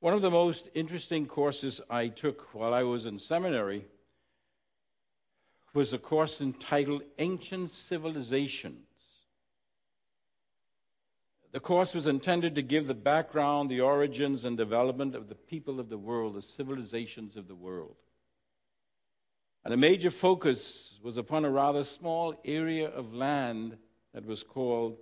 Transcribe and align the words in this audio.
One 0.00 0.14
of 0.14 0.22
the 0.22 0.30
most 0.30 0.70
interesting 0.74 1.26
courses 1.26 1.82
I 1.90 2.08
took 2.08 2.54
while 2.54 2.72
I 2.72 2.84
was 2.84 3.04
in 3.04 3.18
seminary 3.18 3.84
was 5.74 5.92
a 5.92 5.98
course 5.98 6.40
entitled 6.40 7.02
Ancient 7.18 7.68
Civilizations. 7.68 8.86
The 11.52 11.60
course 11.60 11.94
was 11.94 12.06
intended 12.06 12.54
to 12.54 12.62
give 12.62 12.86
the 12.86 12.94
background, 12.94 13.70
the 13.70 13.82
origins, 13.82 14.46
and 14.46 14.56
development 14.56 15.14
of 15.14 15.28
the 15.28 15.34
people 15.34 15.78
of 15.78 15.90
the 15.90 15.98
world, 15.98 16.34
the 16.34 16.42
civilizations 16.42 17.36
of 17.36 17.46
the 17.46 17.54
world. 17.54 17.96
And 19.64 19.74
a 19.74 19.76
major 19.76 20.10
focus 20.10 20.98
was 21.02 21.18
upon 21.18 21.44
a 21.44 21.50
rather 21.50 21.84
small 21.84 22.40
area 22.46 22.88
of 22.88 23.12
land 23.12 23.76
that 24.14 24.24
was 24.24 24.42
called 24.42 24.96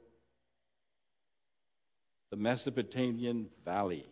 the 2.30 2.36
Mesopotamian 2.36 3.50
Valley 3.64 4.04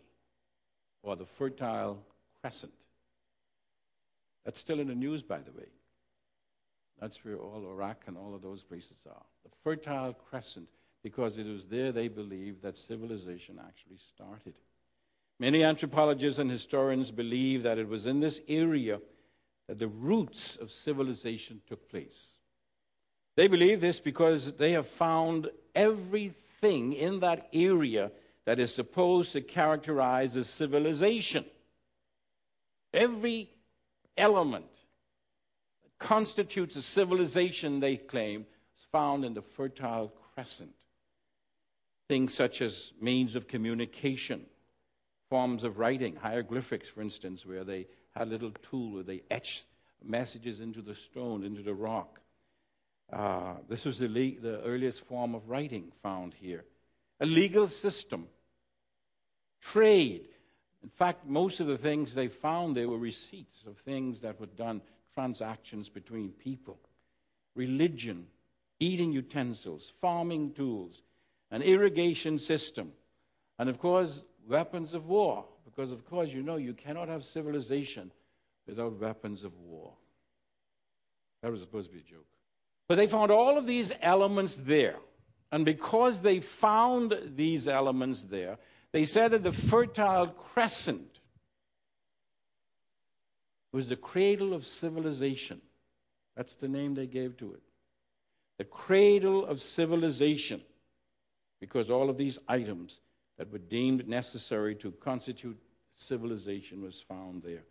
or 1.07 1.15
the 1.15 1.25
Fertile 1.25 2.03
Crescent. 2.41 2.73
That's 4.43 4.59
still 4.59 4.79
in 4.79 4.87
the 4.87 4.95
news, 4.95 5.23
by 5.23 5.39
the 5.39 5.51
way. 5.51 5.67
That's 6.99 7.23
where 7.23 7.37
all 7.37 7.65
Iraq 7.65 8.03
and 8.07 8.17
all 8.17 8.35
of 8.35 8.41
those 8.41 8.63
places 8.63 9.05
are. 9.09 9.23
The 9.43 9.55
Fertile 9.63 10.13
Crescent, 10.13 10.69
because 11.03 11.37
it 11.37 11.47
was 11.47 11.65
there 11.65 11.91
they 11.91 12.07
believed 12.07 12.61
that 12.63 12.77
civilization 12.77 13.59
actually 13.65 13.97
started. 13.97 14.55
Many 15.39 15.63
anthropologists 15.63 16.39
and 16.39 16.49
historians 16.49 17.11
believe 17.11 17.63
that 17.63 17.77
it 17.77 17.87
was 17.87 18.05
in 18.05 18.19
this 18.19 18.41
area 18.47 18.99
that 19.67 19.79
the 19.79 19.87
roots 19.87 20.55
of 20.55 20.71
civilization 20.71 21.61
took 21.67 21.89
place. 21.89 22.31
They 23.35 23.47
believe 23.47 23.79
this 23.79 23.99
because 23.99 24.53
they 24.53 24.71
have 24.71 24.87
found 24.87 25.49
everything 25.75 26.93
in 26.93 27.19
that 27.19 27.47
area 27.53 28.11
that 28.47 28.61
is 28.61 28.73
supposed 28.73 29.33
to 29.33 29.41
characterize 29.41 30.37
a 30.37 30.43
civilization. 30.45 31.43
Every 32.93 33.49
element 34.15 34.71
that 35.83 35.99
constitutes 35.99 36.77
a 36.77 36.81
civilization, 36.81 37.81
they 37.81 37.97
claim, 37.97 38.45
is 38.77 38.87
found 38.89 39.25
in 39.25 39.33
the 39.33 39.41
Fertile 39.41 40.13
Crescent. 40.33 40.71
Things 42.07 42.33
such 42.33 42.61
as 42.61 42.93
means 43.01 43.35
of 43.35 43.49
communication, 43.49 44.45
forms 45.29 45.65
of 45.65 45.77
writing, 45.77 46.15
hieroglyphics, 46.15 46.87
for 46.87 47.01
instance, 47.01 47.45
where 47.45 47.65
they 47.65 47.85
had 48.15 48.29
a 48.29 48.31
little 48.31 48.51
tool 48.51 48.93
where 48.93 49.03
they 49.03 49.23
etched 49.29 49.65
messages 50.01 50.61
into 50.61 50.81
the 50.81 50.95
stone, 50.95 51.43
into 51.43 51.63
the 51.63 51.73
rock. 51.73 52.21
Uh, 53.11 53.55
this 53.67 53.83
was 53.83 53.99
the, 53.99 54.07
le- 54.07 54.39
the 54.39 54.61
earliest 54.63 55.05
form 55.05 55.35
of 55.35 55.49
writing 55.49 55.91
found 56.01 56.33
here. 56.33 56.63
A 57.19 57.25
legal 57.25 57.67
system, 57.67 58.27
trade. 59.61 60.27
In 60.83 60.89
fact, 60.89 61.25
most 61.25 61.59
of 61.59 61.67
the 61.67 61.77
things 61.77 62.13
they 62.13 62.27
found 62.27 62.75
there 62.75 62.87
were 62.87 62.97
receipts 62.97 63.65
of 63.65 63.77
things 63.77 64.21
that 64.21 64.39
were 64.39 64.45
done, 64.45 64.81
transactions 65.13 65.89
between 65.89 66.29
people. 66.29 66.79
Religion, 67.55 68.27
eating 68.79 69.11
utensils, 69.11 69.91
farming 69.99 70.53
tools, 70.53 71.01
an 71.51 71.61
irrigation 71.61 72.37
system, 72.37 72.91
and 73.59 73.69
of 73.69 73.79
course, 73.79 74.23
weapons 74.47 74.93
of 74.93 75.07
war. 75.07 75.45
Because, 75.65 75.91
of 75.91 76.05
course, 76.05 76.33
you 76.33 76.41
know 76.41 76.55
you 76.55 76.73
cannot 76.73 77.07
have 77.07 77.23
civilization 77.23 78.11
without 78.65 78.99
weapons 78.99 79.43
of 79.43 79.57
war. 79.59 79.93
That 81.41 81.51
was 81.51 81.61
supposed 81.61 81.89
to 81.89 81.93
be 81.95 81.99
a 81.99 82.11
joke. 82.11 82.25
But 82.87 82.95
they 82.95 83.07
found 83.07 83.31
all 83.31 83.57
of 83.57 83.67
these 83.67 83.91
elements 84.01 84.55
there. 84.55 84.95
And 85.51 85.65
because 85.65 86.21
they 86.21 86.39
found 86.39 87.17
these 87.35 87.67
elements 87.67 88.23
there, 88.23 88.57
they 88.93 89.03
said 89.03 89.31
that 89.31 89.43
the 89.43 89.51
Fertile 89.51 90.27
Crescent 90.27 91.19
was 93.71 93.89
the 93.89 93.95
cradle 93.95 94.53
of 94.53 94.65
civilization. 94.65 95.61
That's 96.35 96.55
the 96.55 96.67
name 96.67 96.95
they 96.95 97.07
gave 97.07 97.37
to 97.37 97.53
it. 97.53 97.61
The 98.57 98.63
cradle 98.63 99.45
of 99.45 99.61
civilization. 99.61 100.61
Because 101.59 101.89
all 101.89 102.09
of 102.09 102.17
these 102.17 102.39
items 102.47 102.99
that 103.37 103.51
were 103.51 103.57
deemed 103.57 104.07
necessary 104.07 104.75
to 104.75 104.91
constitute 104.91 105.57
civilization 105.91 106.81
was 106.81 107.01
found 107.01 107.43
there. 107.43 107.63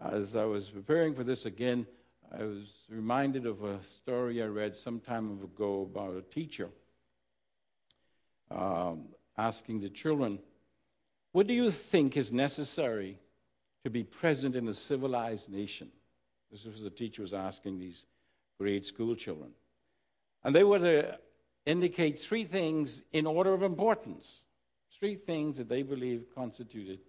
As 0.00 0.34
I 0.36 0.44
was 0.44 0.70
preparing 0.70 1.14
for 1.14 1.24
this 1.24 1.44
again, 1.44 1.86
I 2.36 2.44
was 2.44 2.72
reminded 2.88 3.44
of 3.44 3.62
a 3.62 3.82
story 3.82 4.42
I 4.42 4.46
read 4.46 4.74
some 4.74 5.00
time 5.00 5.38
ago 5.42 5.82
about 5.82 6.16
a 6.16 6.22
teacher 6.22 6.70
um, 8.50 9.04
asking 9.36 9.80
the 9.80 9.88
children, 9.88 10.38
What 11.32 11.46
do 11.46 11.54
you 11.54 11.70
think 11.70 12.16
is 12.16 12.32
necessary 12.32 13.18
to 13.84 13.90
be 13.90 14.04
present 14.04 14.56
in 14.56 14.68
a 14.68 14.74
civilized 14.74 15.50
nation? 15.50 15.90
This 16.50 16.64
was 16.64 16.82
the 16.82 16.90
teacher 16.90 17.22
was 17.22 17.32
asking 17.32 17.78
these 17.78 18.04
grade 18.58 18.86
school 18.86 19.16
children. 19.16 19.50
And 20.44 20.54
they 20.54 20.64
were 20.64 20.78
to 20.78 21.18
indicate 21.64 22.18
three 22.18 22.44
things 22.44 23.02
in 23.12 23.26
order 23.26 23.54
of 23.54 23.62
importance. 23.62 24.42
Three 24.98 25.16
things 25.16 25.58
that 25.58 25.68
they 25.68 25.82
believe 25.82 26.26
constituted 26.34 27.00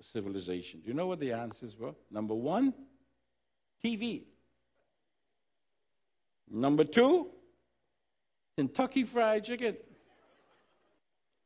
civilization. 0.00 0.80
Do 0.80 0.88
you 0.88 0.94
know 0.94 1.06
what 1.06 1.20
the 1.20 1.32
answers 1.32 1.76
were? 1.78 1.94
Number 2.10 2.34
one, 2.34 2.74
TV. 3.82 4.22
Number 6.50 6.84
two, 6.84 7.28
Kentucky 8.56 9.04
Fried 9.04 9.44
Chicken. 9.44 9.76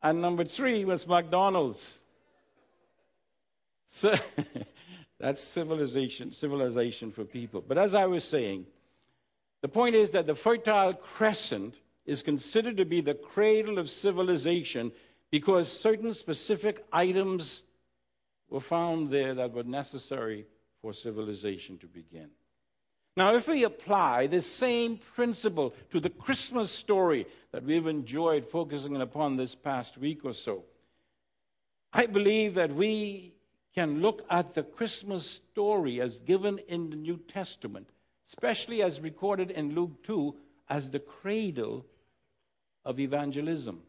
And 0.02 0.20
number 0.20 0.44
three 0.44 0.84
was 0.84 1.06
McDonald's. 1.06 2.00
So 3.86 4.14
that's 5.18 5.40
civilization, 5.40 6.32
civilization 6.32 7.10
for 7.10 7.24
people. 7.24 7.64
But 7.66 7.78
as 7.78 7.94
I 7.94 8.06
was 8.06 8.24
saying, 8.24 8.66
the 9.60 9.68
point 9.68 9.96
is 9.96 10.12
that 10.12 10.26
the 10.26 10.34
Fertile 10.34 10.92
Crescent 10.92 11.80
is 12.06 12.22
considered 12.22 12.76
to 12.76 12.84
be 12.84 13.00
the 13.00 13.14
cradle 13.14 13.78
of 13.78 13.90
civilization 13.90 14.92
because 15.30 15.70
certain 15.70 16.14
specific 16.14 16.84
items 16.92 17.62
were 18.48 18.60
found 18.60 19.10
there 19.10 19.34
that 19.34 19.52
were 19.52 19.64
necessary 19.64 20.46
for 20.80 20.92
civilization 20.92 21.76
to 21.78 21.86
begin. 21.86 22.30
Now, 23.16 23.34
if 23.34 23.48
we 23.48 23.64
apply 23.64 24.28
this 24.28 24.50
same 24.50 24.96
principle 24.96 25.74
to 25.90 25.98
the 25.98 26.10
Christmas 26.10 26.70
story 26.70 27.26
that 27.50 27.64
we've 27.64 27.86
enjoyed 27.86 28.46
focusing 28.46 29.00
upon 29.00 29.36
this 29.36 29.54
past 29.54 29.98
week 29.98 30.24
or 30.24 30.32
so, 30.32 30.64
I 31.92 32.06
believe 32.06 32.54
that 32.54 32.74
we 32.74 33.34
can 33.74 34.00
look 34.00 34.24
at 34.30 34.54
the 34.54 34.62
Christmas 34.62 35.28
story 35.28 36.00
as 36.00 36.18
given 36.18 36.58
in 36.68 36.90
the 36.90 36.96
New 36.96 37.16
Testament, 37.16 37.88
especially 38.26 38.82
as 38.82 39.00
recorded 39.00 39.50
in 39.50 39.74
Luke 39.74 40.02
2, 40.04 40.34
as 40.68 40.90
the 40.90 40.98
cradle 40.98 41.86
of 42.84 43.00
evangelism. 43.00 43.82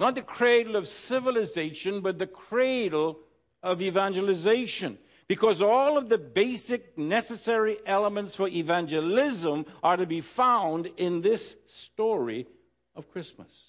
Not 0.00 0.14
the 0.16 0.22
cradle 0.22 0.76
of 0.76 0.88
civilization, 0.88 2.00
but 2.00 2.18
the 2.18 2.26
cradle 2.26 3.20
of 3.62 3.80
evangelization. 3.80 4.98
Because 5.32 5.62
all 5.62 5.96
of 5.96 6.10
the 6.10 6.18
basic 6.18 6.98
necessary 6.98 7.78
elements 7.86 8.36
for 8.36 8.48
evangelism 8.48 9.64
are 9.82 9.96
to 9.96 10.04
be 10.04 10.20
found 10.20 10.90
in 10.98 11.22
this 11.22 11.56
story 11.66 12.46
of 12.94 13.10
Christmas. 13.10 13.68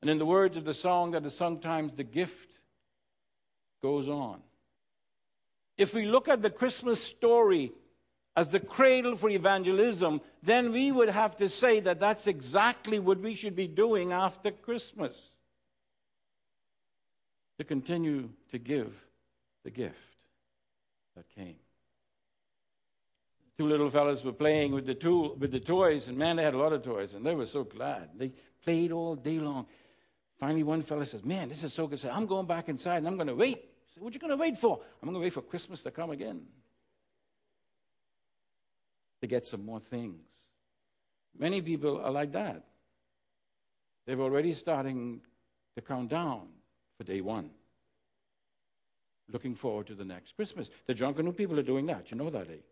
And 0.00 0.08
in 0.08 0.16
the 0.16 0.24
words 0.24 0.56
of 0.56 0.64
the 0.64 0.72
song 0.72 1.10
that 1.10 1.26
is 1.26 1.36
sometimes 1.36 1.92
the 1.92 2.04
gift 2.04 2.62
goes 3.82 4.08
on. 4.08 4.40
If 5.76 5.92
we 5.92 6.06
look 6.06 6.26
at 6.26 6.40
the 6.40 6.48
Christmas 6.48 7.04
story 7.04 7.72
as 8.34 8.48
the 8.48 8.60
cradle 8.60 9.14
for 9.14 9.28
evangelism, 9.28 10.22
then 10.42 10.72
we 10.72 10.90
would 10.90 11.10
have 11.10 11.36
to 11.36 11.50
say 11.50 11.80
that 11.80 12.00
that's 12.00 12.26
exactly 12.26 12.98
what 12.98 13.20
we 13.20 13.34
should 13.34 13.54
be 13.54 13.68
doing 13.68 14.12
after 14.12 14.52
Christmas 14.52 15.36
to 17.58 17.64
continue 17.64 18.30
to 18.50 18.58
give 18.58 19.07
the 19.68 19.82
gift 19.82 20.16
that 21.14 21.28
came. 21.34 21.56
Two 23.58 23.66
little 23.66 23.90
fellows 23.90 24.24
were 24.24 24.32
playing 24.32 24.72
with 24.72 24.86
the, 24.86 24.94
tool, 24.94 25.36
with 25.36 25.52
the 25.52 25.60
toys, 25.60 26.08
and 26.08 26.16
man, 26.16 26.36
they 26.36 26.44
had 26.44 26.54
a 26.54 26.58
lot 26.58 26.72
of 26.72 26.82
toys, 26.82 27.12
and 27.12 27.26
they 27.26 27.34
were 27.34 27.44
so 27.44 27.64
glad. 27.64 28.08
They 28.16 28.32
played 28.64 28.92
all 28.92 29.14
day 29.14 29.38
long. 29.38 29.66
Finally, 30.38 30.62
one 30.62 30.82
fellow 30.82 31.04
says, 31.04 31.22
Man, 31.22 31.50
this 31.50 31.64
is 31.64 31.74
so 31.74 31.86
good. 31.86 32.02
I'm 32.06 32.26
going 32.26 32.46
back 32.46 32.68
inside 32.68 32.98
and 32.98 33.08
I'm 33.08 33.16
going 33.16 33.26
to 33.26 33.34
wait. 33.34 33.62
Said, 33.92 34.02
what 34.02 34.14
you 34.14 34.20
going 34.20 34.30
to 34.30 34.36
wait 34.36 34.56
for? 34.56 34.80
I'm 35.02 35.08
going 35.08 35.14
to 35.14 35.20
wait 35.20 35.32
for 35.32 35.42
Christmas 35.42 35.82
to 35.82 35.90
come 35.90 36.10
again 36.10 36.42
to 39.20 39.26
get 39.26 39.46
some 39.46 39.66
more 39.66 39.80
things. 39.80 40.44
Many 41.36 41.60
people 41.60 42.00
are 42.00 42.12
like 42.12 42.32
that. 42.32 42.64
They've 44.06 44.20
already 44.20 44.54
starting 44.54 45.20
to 45.74 45.82
count 45.82 46.08
down 46.08 46.48
for 46.96 47.04
day 47.04 47.20
one. 47.20 47.50
Looking 49.30 49.54
forward 49.54 49.86
to 49.88 49.94
the 49.94 50.04
next 50.04 50.36
Christmas. 50.36 50.70
The 50.86 50.94
Junkanoo 50.94 51.36
people 51.36 51.58
are 51.58 51.62
doing 51.62 51.86
that. 51.86 52.10
You 52.10 52.16
know 52.16 52.30
that, 52.30 52.48
eh? 52.48 52.62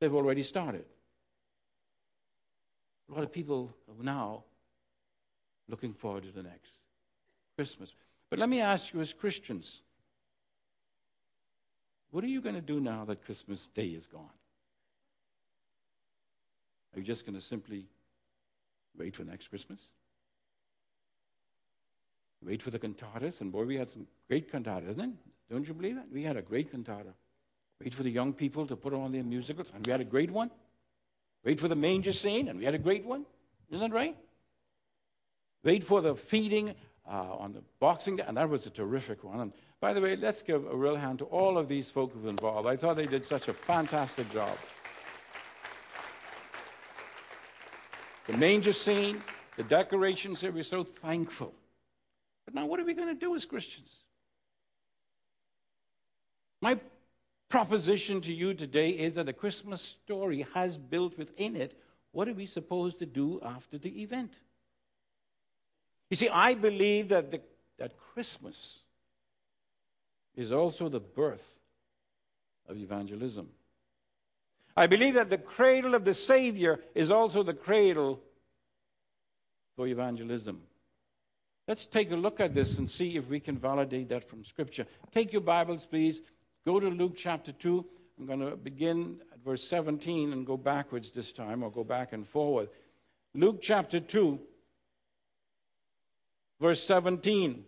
They've 0.00 0.14
already 0.14 0.42
started. 0.42 0.84
A 3.10 3.14
lot 3.14 3.24
of 3.24 3.32
people 3.32 3.74
now 4.00 4.44
looking 5.68 5.92
forward 5.92 6.24
to 6.24 6.30
the 6.30 6.42
next 6.42 6.80
Christmas. 7.56 7.92
But 8.30 8.38
let 8.38 8.48
me 8.48 8.60
ask 8.60 8.92
you, 8.92 9.00
as 9.00 9.12
Christians, 9.12 9.80
what 12.10 12.22
are 12.22 12.28
you 12.28 12.40
going 12.40 12.54
to 12.54 12.60
do 12.60 12.80
now 12.80 13.04
that 13.06 13.24
Christmas 13.24 13.66
Day 13.66 13.88
is 13.88 14.06
gone? 14.06 14.30
Are 16.94 16.98
you 16.98 17.04
just 17.04 17.26
going 17.26 17.34
to 17.34 17.42
simply 17.42 17.86
wait 18.96 19.14
for 19.16 19.24
next 19.24 19.48
Christmas? 19.48 19.80
Wait 22.44 22.62
for 22.62 22.70
the 22.70 22.78
cantatas? 22.78 23.40
And 23.40 23.50
boy, 23.50 23.64
we 23.64 23.76
had 23.76 23.90
some 23.90 24.06
great 24.28 24.50
cantatas, 24.50 24.90
isn't 24.90 25.00
it? 25.00 25.10
Don't 25.50 25.66
you 25.66 25.74
believe 25.74 25.96
that? 25.96 26.10
We 26.12 26.22
had 26.22 26.36
a 26.36 26.42
great 26.42 26.70
cantata. 26.70 27.14
Wait 27.82 27.94
for 27.94 28.02
the 28.02 28.10
young 28.10 28.32
people 28.32 28.66
to 28.66 28.76
put 28.76 28.92
on 28.92 29.12
their 29.12 29.22
musicals, 29.22 29.72
and 29.74 29.86
we 29.86 29.92
had 29.92 30.00
a 30.00 30.04
great 30.04 30.30
one. 30.30 30.50
Wait 31.44 31.60
for 31.60 31.68
the 31.68 31.76
manger 31.76 32.12
scene, 32.12 32.48
and 32.48 32.58
we 32.58 32.64
had 32.64 32.74
a 32.74 32.78
great 32.78 33.04
one. 33.04 33.24
Isn't 33.70 33.90
that 33.90 33.94
right? 33.94 34.16
Wait 35.62 35.84
for 35.84 36.00
the 36.00 36.14
feeding 36.14 36.74
uh, 37.08 37.36
on 37.36 37.52
the 37.52 37.62
Boxing 37.80 38.16
Day, 38.16 38.24
and 38.26 38.36
that 38.36 38.48
was 38.48 38.66
a 38.66 38.70
terrific 38.70 39.24
one. 39.24 39.40
And 39.40 39.52
by 39.80 39.92
the 39.92 40.00
way, 40.00 40.16
let's 40.16 40.42
give 40.42 40.66
a 40.66 40.76
real 40.76 40.96
hand 40.96 41.20
to 41.20 41.24
all 41.26 41.56
of 41.56 41.68
these 41.68 41.90
folk 41.90 42.12
who 42.12 42.20
were 42.20 42.30
involved. 42.30 42.68
I 42.68 42.76
thought 42.76 42.96
they 42.96 43.06
did 43.06 43.24
such 43.24 43.48
a 43.48 43.54
fantastic 43.54 44.30
job. 44.30 44.56
The 48.26 48.36
manger 48.36 48.72
scene, 48.72 49.22
the 49.56 49.62
decorations 49.62 50.40
here, 50.40 50.52
we're 50.52 50.62
so 50.62 50.84
thankful. 50.84 51.54
But 52.48 52.54
now, 52.54 52.64
what 52.64 52.80
are 52.80 52.84
we 52.84 52.94
going 52.94 53.08
to 53.08 53.14
do 53.14 53.36
as 53.36 53.44
Christians? 53.44 54.04
My 56.62 56.80
proposition 57.50 58.22
to 58.22 58.32
you 58.32 58.54
today 58.54 58.88
is 58.88 59.16
that 59.16 59.26
the 59.26 59.34
Christmas 59.34 59.82
story 59.82 60.46
has 60.54 60.78
built 60.78 61.18
within 61.18 61.56
it 61.56 61.78
what 62.12 62.26
are 62.26 62.32
we 62.32 62.46
supposed 62.46 63.00
to 63.00 63.06
do 63.06 63.38
after 63.44 63.76
the 63.76 64.00
event? 64.00 64.38
You 66.08 66.16
see, 66.16 66.30
I 66.30 66.54
believe 66.54 67.10
that, 67.10 67.30
the, 67.30 67.42
that 67.76 67.98
Christmas 67.98 68.80
is 70.34 70.50
also 70.50 70.88
the 70.88 71.00
birth 71.00 71.54
of 72.66 72.78
evangelism. 72.78 73.50
I 74.74 74.86
believe 74.86 75.12
that 75.14 75.28
the 75.28 75.36
cradle 75.36 75.94
of 75.94 76.06
the 76.06 76.14
Savior 76.14 76.80
is 76.94 77.10
also 77.10 77.42
the 77.42 77.52
cradle 77.52 78.22
for 79.76 79.86
evangelism. 79.86 80.62
Let's 81.68 81.84
take 81.84 82.10
a 82.10 82.16
look 82.16 82.40
at 82.40 82.54
this 82.54 82.78
and 82.78 82.88
see 82.88 83.16
if 83.16 83.28
we 83.28 83.40
can 83.40 83.58
validate 83.58 84.08
that 84.08 84.26
from 84.26 84.42
Scripture. 84.42 84.86
Take 85.12 85.34
your 85.34 85.42
Bibles, 85.42 85.84
please. 85.84 86.22
Go 86.64 86.80
to 86.80 86.88
Luke 86.88 87.12
chapter 87.14 87.52
2. 87.52 87.84
I'm 88.18 88.26
going 88.26 88.40
to 88.40 88.56
begin 88.56 89.20
at 89.30 89.44
verse 89.44 89.62
17 89.68 90.32
and 90.32 90.46
go 90.46 90.56
backwards 90.56 91.10
this 91.10 91.30
time, 91.30 91.62
or 91.62 91.70
go 91.70 91.84
back 91.84 92.14
and 92.14 92.26
forward. 92.26 92.70
Luke 93.34 93.58
chapter 93.60 94.00
2, 94.00 94.40
verse 96.58 96.82
17. 96.82 97.62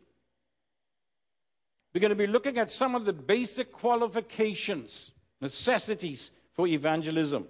We're 1.94 2.00
going 2.00 2.08
to 2.08 2.16
be 2.16 2.26
looking 2.26 2.56
at 2.56 2.72
some 2.72 2.94
of 2.94 3.04
the 3.04 3.12
basic 3.12 3.70
qualifications, 3.70 5.10
necessities 5.42 6.30
for 6.54 6.66
evangelism. 6.66 7.46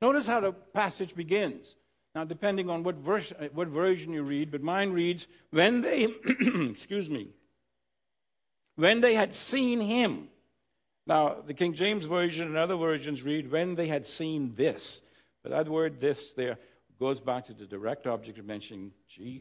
Notice 0.00 0.26
how 0.26 0.40
the 0.40 0.52
passage 0.52 1.14
begins. 1.14 1.76
Now, 2.14 2.24
depending 2.24 2.70
on 2.70 2.84
what, 2.84 2.96
verse, 2.96 3.32
what 3.52 3.68
version 3.68 4.12
you 4.12 4.22
read, 4.22 4.52
but 4.52 4.62
mine 4.62 4.92
reads, 4.92 5.26
when 5.50 5.80
they, 5.80 6.04
excuse 6.70 7.10
me, 7.10 7.30
when 8.76 9.00
they 9.00 9.14
had 9.14 9.34
seen 9.34 9.80
him. 9.80 10.28
Now, 11.06 11.36
the 11.46 11.54
King 11.54 11.74
James 11.74 12.06
Version 12.06 12.46
and 12.46 12.56
other 12.56 12.76
versions 12.76 13.22
read, 13.22 13.50
when 13.50 13.74
they 13.74 13.88
had 13.88 14.06
seen 14.06 14.54
this. 14.54 15.02
But 15.42 15.50
that 15.50 15.68
word 15.68 16.00
this 16.00 16.32
there 16.32 16.58
goes 16.98 17.20
back 17.20 17.44
to 17.44 17.52
the 17.52 17.66
direct 17.66 18.06
object 18.06 18.38
of 18.38 18.46
mentioning 18.46 18.92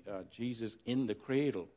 uh, 0.09 0.23
Jesus 0.29 0.77
in 0.85 1.07
the 1.07 1.15
cradle. 1.15 1.69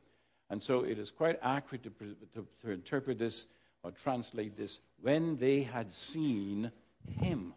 And 0.49 0.61
so 0.61 0.83
it 0.83 0.97
is 0.97 1.11
quite 1.11 1.39
accurate 1.41 1.83
to, 1.83 1.91
to, 2.33 2.47
to 2.63 2.71
interpret 2.71 3.17
this 3.17 3.47
or 3.83 3.91
translate 3.91 4.57
this 4.57 4.79
when 5.01 5.37
they 5.37 5.61
had 5.61 5.93
seen 5.93 6.71
him. 7.19 7.53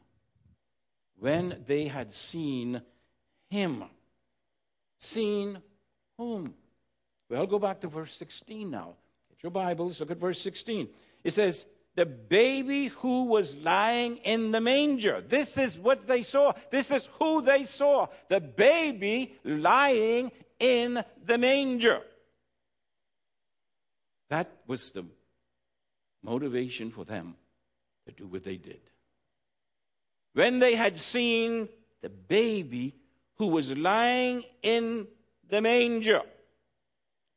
When 1.19 1.63
they 1.67 1.89
had 1.89 2.13
seen 2.13 2.83
him. 3.51 3.85
Seen 4.99 5.59
whom? 6.17 6.55
Well, 7.29 7.47
go 7.47 7.59
back 7.59 7.81
to 7.81 7.89
verse 7.89 8.15
16 8.15 8.71
now. 8.71 8.95
Get 9.29 9.43
your 9.43 9.51
Bibles, 9.51 10.01
look 10.01 10.11
at 10.11 10.19
verse 10.19 10.41
16. 10.41 10.89
It 11.23 11.33
says, 11.33 11.67
the 11.97 12.07
baby 12.07 12.87
who 12.87 13.25
was 13.25 13.57
lying 13.57 14.17
in 14.19 14.53
the 14.53 14.61
manger. 14.61 15.21
This 15.21 15.59
is 15.59 15.77
what 15.77 16.07
they 16.07 16.23
saw. 16.23 16.53
This 16.71 16.91
is 16.91 17.09
who 17.19 17.43
they 17.43 17.65
saw. 17.65 18.07
The 18.29 18.41
baby 18.41 19.35
lying 19.45 20.31
in 20.59 21.05
the 21.25 21.37
manger. 21.37 22.01
That 24.29 24.51
was 24.67 24.93
the 24.93 25.05
motivation 26.23 26.91
for 26.91 27.05
them 27.05 27.35
to 28.07 28.13
do 28.13 28.27
what 28.27 28.45
they 28.45 28.57
did. 28.57 28.81
When 30.33 30.61
they 30.61 30.77
had 30.77 30.97
seen 30.97 31.69
the 32.03 32.09
baby 32.09 32.95
who 33.41 33.47
was 33.47 33.75
lying 33.75 34.45
in 34.63 35.07
the 35.49 35.63
manger, 35.63 36.21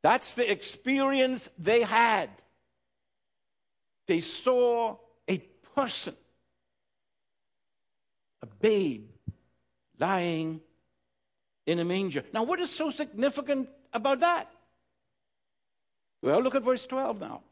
that's 0.02 0.34
the 0.34 0.52
experience 0.52 1.50
they 1.58 1.82
had. 1.82 2.30
They 4.06 4.20
saw 4.20 4.98
a 5.30 5.38
person, 5.74 6.14
a 8.42 8.48
babe, 8.48 9.12
lying 9.98 10.60
in 11.66 11.80
a 11.80 11.86
manger. 11.86 12.26
Now, 12.34 12.44
what 12.44 12.60
is 12.60 12.70
so 12.70 12.90
significant 12.90 13.70
about 13.94 14.20
that? 14.20 14.52
Well, 16.22 16.42
look 16.42 16.56
at 16.56 16.64
verse 16.64 16.86
12 16.86 17.22
now. 17.22 17.44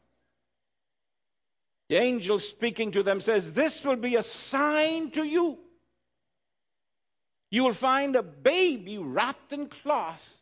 The 1.88 1.96
angel 1.96 2.38
speaking 2.38 2.90
to 2.90 3.02
them 3.02 3.22
says, 3.22 3.54
This 3.54 3.82
will 3.82 3.96
be 3.96 4.16
a 4.16 4.22
sign 4.22 5.10
to 5.12 5.24
you. 5.24 5.58
You 7.52 7.64
will 7.64 7.74
find 7.74 8.16
a 8.16 8.22
baby 8.22 8.96
wrapped 8.96 9.52
in 9.52 9.68
cloth 9.68 10.40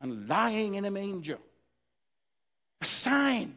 and 0.00 0.28
lying 0.28 0.74
in 0.74 0.84
a 0.84 0.90
manger. 0.90 1.38
A 2.80 2.84
sign. 2.84 3.56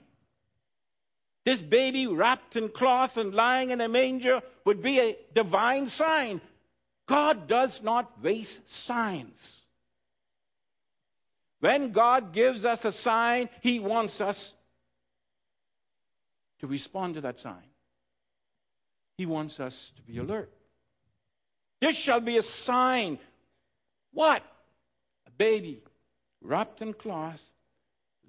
This 1.46 1.64
baby 1.64 2.06
wrapped 2.06 2.56
in 2.56 2.70
cloth 2.70 3.18
and 3.18 3.34
lying 3.34 3.72
in 3.72 3.82
a 3.82 3.90
manger 3.90 4.44
would 4.66 4.84
be 4.84 5.00
a 5.00 5.18
divine 5.34 5.88
sign. 5.88 6.42
God 7.08 7.48
does 7.48 7.82
not 7.82 8.22
waste 8.22 8.70
signs. 8.70 9.64
When 11.62 11.92
God 11.92 12.34
gives 12.34 12.66
us 12.66 12.86
a 12.86 12.92
sign, 12.92 13.50
He 13.62 13.80
wants 13.80 14.22
us 14.22 14.54
to 16.60 16.68
respond 16.68 17.16
to 17.16 17.22
that 17.22 17.40
sign. 17.40 17.66
He 19.18 19.26
wants 19.26 19.60
us 19.60 19.92
to 19.96 20.04
be 20.04 20.20
alert. 20.20 20.52
This 21.82 21.96
shall 21.96 22.20
be 22.20 22.38
a 22.38 22.42
sign. 22.42 23.20
What? 24.12 24.44
A 25.28 25.32
baby 25.32 25.84
wrapped 26.42 26.82
in 26.82 26.94
cloth 26.94 27.54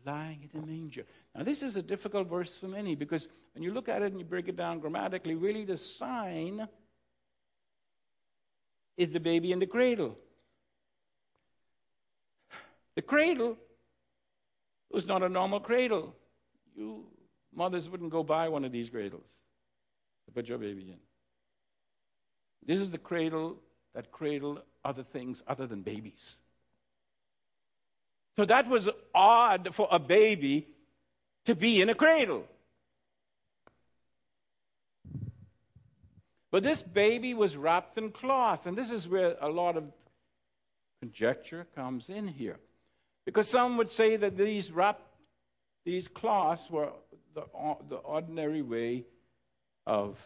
lying 0.04 0.48
in 0.52 0.60
a 0.62 0.66
manger. 0.66 1.04
Now, 1.34 1.42
this 1.42 1.62
is 1.62 1.76
a 1.76 1.82
difficult 1.82 2.28
verse 2.28 2.56
for 2.56 2.68
many 2.68 2.94
because 2.94 3.28
when 3.54 3.62
you 3.62 3.72
look 3.72 3.88
at 3.88 4.02
it 4.02 4.12
and 4.12 4.20
you 4.20 4.24
break 4.24 4.48
it 4.48 4.56
down 4.56 4.78
grammatically, 4.78 5.34
really 5.34 5.64
the 5.64 5.76
sign 5.76 6.66
is 8.96 9.10
the 9.10 9.20
baby 9.20 9.52
in 9.52 9.58
the 9.58 9.66
cradle. 9.66 10.16
The 12.94 13.02
cradle 13.02 13.58
was 14.90 15.06
not 15.06 15.22
a 15.22 15.28
normal 15.28 15.60
cradle. 15.60 16.14
You 16.74 17.04
mothers 17.54 17.90
wouldn't 17.90 18.10
go 18.10 18.22
buy 18.22 18.48
one 18.48 18.64
of 18.64 18.72
these 18.72 18.88
cradles 18.88 19.30
to 20.26 20.32
put 20.32 20.48
your 20.48 20.58
baby 20.58 20.92
in. 20.92 20.98
This 22.66 22.80
is 22.80 22.90
the 22.90 22.98
cradle 22.98 23.56
that 23.94 24.10
cradled 24.10 24.62
other 24.84 25.04
things 25.04 25.42
other 25.46 25.66
than 25.66 25.82
babies. 25.82 26.36
So 28.36 28.44
that 28.44 28.68
was 28.68 28.88
odd 29.14 29.72
for 29.72 29.88
a 29.90 29.98
baby 29.98 30.66
to 31.46 31.54
be 31.54 31.80
in 31.80 31.88
a 31.88 31.94
cradle. 31.94 32.44
But 36.50 36.62
this 36.62 36.82
baby 36.82 37.34
was 37.34 37.56
wrapped 37.56 37.98
in 37.98 38.10
cloth, 38.10 38.66
and 38.66 38.76
this 38.76 38.90
is 38.90 39.08
where 39.08 39.36
a 39.40 39.48
lot 39.48 39.76
of 39.76 39.84
conjecture 41.00 41.66
comes 41.74 42.08
in 42.08 42.28
here. 42.28 42.58
Because 43.24 43.48
some 43.48 43.76
would 43.76 43.90
say 43.90 44.16
that 44.16 44.36
these 44.36 44.70
wrap, 44.70 45.00
these 45.84 46.08
cloths 46.08 46.70
were 46.70 46.90
the, 47.34 47.44
the 47.88 47.96
ordinary 47.96 48.62
way 48.62 49.04
of 49.86 50.18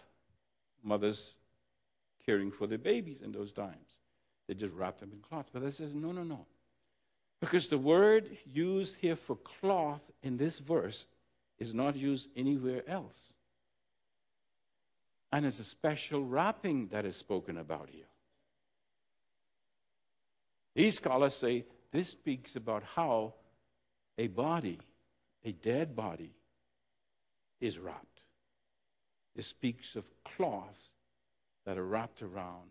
mothers 0.82 1.36
caring 2.30 2.52
for 2.52 2.68
their 2.68 2.78
babies 2.78 3.22
in 3.22 3.32
those 3.32 3.52
times. 3.52 3.98
They 4.46 4.54
just 4.54 4.74
wrapped 4.74 5.00
them 5.00 5.10
in 5.12 5.18
cloths. 5.18 5.50
But 5.52 5.64
they 5.64 5.70
says, 5.72 5.94
no, 5.94 6.12
no, 6.12 6.22
no. 6.22 6.46
Because 7.40 7.66
the 7.66 7.78
word 7.78 8.36
used 8.46 8.94
here 9.00 9.16
for 9.16 9.34
cloth 9.34 10.08
in 10.22 10.36
this 10.36 10.58
verse 10.58 11.06
is 11.58 11.74
not 11.74 11.96
used 11.96 12.28
anywhere 12.36 12.88
else. 12.88 13.32
And 15.32 15.44
it's 15.44 15.58
a 15.58 15.64
special 15.64 16.24
wrapping 16.24 16.88
that 16.88 17.04
is 17.04 17.16
spoken 17.16 17.58
about 17.58 17.88
here. 17.90 18.04
These 20.76 20.96
scholars 20.96 21.34
say 21.34 21.64
this 21.90 22.10
speaks 22.10 22.54
about 22.54 22.84
how 22.94 23.34
a 24.18 24.28
body, 24.28 24.78
a 25.44 25.50
dead 25.50 25.96
body, 25.96 26.32
is 27.60 27.78
wrapped. 27.78 28.20
It 29.34 29.44
speaks 29.44 29.96
of 29.96 30.04
cloths 30.24 30.94
that 31.70 31.78
are 31.78 31.84
wrapped 31.84 32.20
around 32.20 32.68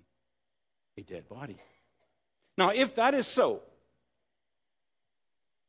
a 0.98 1.02
dead 1.02 1.30
body. 1.30 1.58
Now, 2.58 2.72
if 2.72 2.96
that 2.96 3.14
is 3.14 3.26
so, 3.26 3.62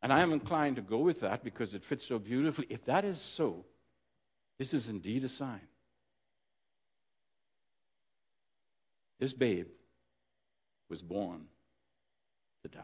and 0.03 0.13
I 0.13 0.19
am 0.19 0.33
inclined 0.33 0.75
to 0.77 0.83
go 0.83 0.99
with 0.99 1.21
that 1.21 1.45
because 1.45 1.73
it 1.73 1.85
fits 1.85 2.05
so 2.05 2.19
beautifully, 2.19 2.67
if 2.69 2.85
that 2.87 3.05
is 3.05 3.21
so, 3.21 3.67
this 4.59 4.75
is 4.75 4.89
indeed 4.89 5.23
a 5.23 5.29
sign. 5.29 5.61
This 9.21 9.33
babe 9.33 9.69
was 10.89 11.01
born 11.01 11.43
to 12.65 12.69
die. 12.69 12.83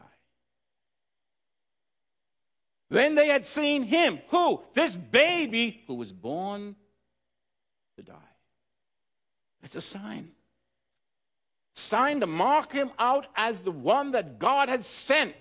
When 2.89 3.17
they 3.17 3.27
had 3.27 3.45
seen 3.45 3.83
him, 3.83 4.21
who? 4.29 4.63
This 4.75 4.95
baby 4.95 5.83
who 5.89 5.95
was 5.95 6.13
born 6.13 6.77
to 7.97 8.05
die. 8.05 8.15
That's 9.61 9.75
a 9.75 9.81
sign. 9.81 10.31
Sign 11.77 12.21
to 12.21 12.27
mark 12.27 12.73
him 12.73 12.91
out 12.99 13.27
as 13.37 13.61
the 13.61 13.71
one 13.71 14.13
that 14.13 14.39
God 14.39 14.71
had 14.71 14.83
sent. 14.83 15.35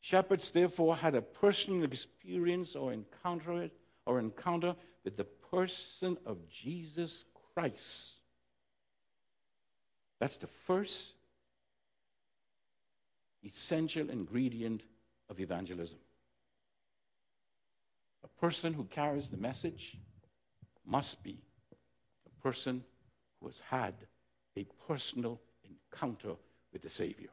Shepherds, 0.00 0.50
therefore, 0.50 0.96
had 0.96 1.14
a 1.14 1.20
personal 1.20 1.84
experience 1.84 2.74
or 2.74 2.94
encounter 2.94 3.62
it, 3.62 3.72
or 4.06 4.18
encounter 4.18 4.74
with 5.04 5.18
the 5.18 5.24
person 5.24 6.16
of 6.24 6.48
Jesus 6.48 7.26
Christ. 7.54 8.12
That's 10.18 10.38
the 10.38 10.46
first 10.46 11.12
essential 13.44 14.08
ingredient 14.08 14.82
of 15.28 15.40
evangelism. 15.40 15.98
A 18.24 18.28
person 18.40 18.72
who 18.72 18.84
carries 18.84 19.28
the 19.28 19.36
message 19.36 19.98
must 20.86 21.22
be 21.22 21.36
a 22.26 22.42
person 22.42 22.82
who 23.40 23.46
has 23.46 23.60
had 23.60 23.94
a 24.56 24.64
personal 24.86 25.40
encounter 25.64 26.36
with 26.72 26.82
the 26.82 26.90
Savior. 26.90 27.30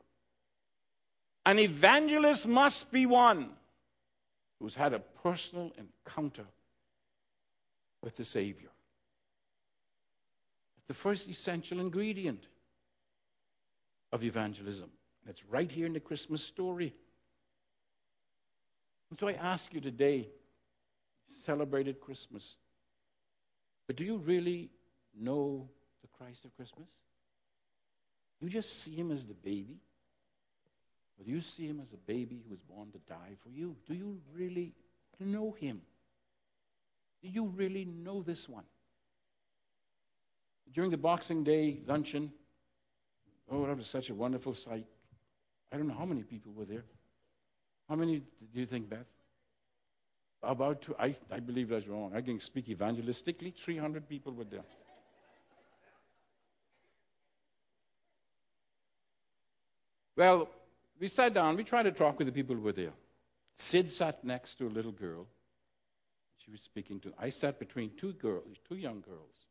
An 1.46 1.60
evangelist 1.60 2.48
must 2.48 2.92
be 2.92 3.06
one 3.06 3.50
who's 4.60 4.76
had 4.76 4.94
a 4.94 5.00
personal 5.00 5.72
encounter 5.78 6.46
with 8.02 8.16
the 8.16 8.26
Savior. 8.26 8.70
It's 10.78 10.88
the 10.88 10.94
first 10.94 11.30
essential 11.30 11.80
ingredient 11.80 12.48
of 14.12 14.24
evangelism. 14.24 14.90
And 15.22 15.32
it's 15.32 15.46
right 15.46 15.72
here 15.72 15.86
in 15.86 15.94
the 15.94 16.00
Christmas 16.00 16.44
story. 16.44 16.94
And 19.10 19.20
so 19.20 19.28
I 19.28 19.34
ask 19.34 19.74
you 19.74 19.82
today, 19.82 20.30
celebrated 21.28 22.00
Christmas, 22.00 22.56
but 23.88 23.96
do 23.96 24.04
you 24.04 24.18
really 24.18 24.70
know 25.20 25.70
the 26.02 26.08
Christ 26.08 26.46
of 26.46 26.56
Christmas? 26.56 26.88
You 28.42 28.50
just 28.50 28.82
see 28.82 28.96
him 28.96 29.12
as 29.12 29.26
the 29.26 29.36
baby? 29.36 29.78
Do 31.24 31.32
you 31.32 31.42
see 31.42 31.68
him 31.68 31.80
as 31.80 31.94
a 31.94 31.98
baby 31.98 32.42
who 32.44 32.50
was 32.50 32.60
born 32.60 32.90
to 32.92 32.98
die 33.08 33.36
for 33.44 33.50
you? 33.50 33.76
Do 33.88 33.94
you 33.94 34.20
really 34.34 34.74
know 35.20 35.52
him? 35.52 35.82
Do 37.22 37.30
you 37.30 37.46
really 37.46 37.86
know 37.86 38.24
this 38.24 38.50
one? 38.50 38.64
During 40.74 40.90
the 40.90 40.98
Boxing 40.98 41.44
Day 41.44 41.82
luncheon, 41.86 42.32
oh, 43.52 43.68
that 43.68 43.78
was 43.78 43.88
such 43.88 44.10
a 44.10 44.16
wonderful 44.16 44.56
sight. 44.56 44.86
I 45.72 45.78
don't 45.78 45.88
know 45.88 45.94
how 45.94 46.06
many 46.06 46.24
people 46.24 46.52
were 46.54 46.66
there. 46.66 46.84
How 47.88 47.96
many 47.96 48.20
do 48.20 48.60
you 48.60 48.66
think, 48.66 48.90
Beth? 48.90 49.06
About 50.42 50.82
two. 50.82 50.96
I, 50.98 51.14
I 51.30 51.40
believe 51.40 51.70
that's 51.70 51.88
wrong. 51.88 52.14
I 52.16 52.22
can 52.22 52.40
speak 52.40 52.68
evangelistically. 52.68 53.54
300 53.54 54.10
people 54.10 54.34
were 54.34 54.46
there. 54.46 54.64
Well, 60.22 60.50
we 61.00 61.08
sat 61.08 61.34
down. 61.34 61.56
We 61.56 61.64
tried 61.64 61.90
to 61.90 61.92
talk 61.92 62.20
with 62.20 62.28
the 62.28 62.32
people 62.32 62.56
who 62.56 62.62
were 62.62 62.72
there. 62.72 62.94
Sid 63.56 63.90
sat 63.90 64.24
next 64.24 64.54
to 64.60 64.68
a 64.68 64.70
little 64.70 64.92
girl. 64.92 65.26
She 66.38 66.52
was 66.52 66.62
speaking 66.62 67.00
to. 67.00 67.12
I 67.18 67.32
sat 67.32 67.58
between 67.58 67.90
two 67.98 68.14
girls, 68.14 68.58
two 68.70 68.76
young 68.76 69.02
girls. 69.02 69.48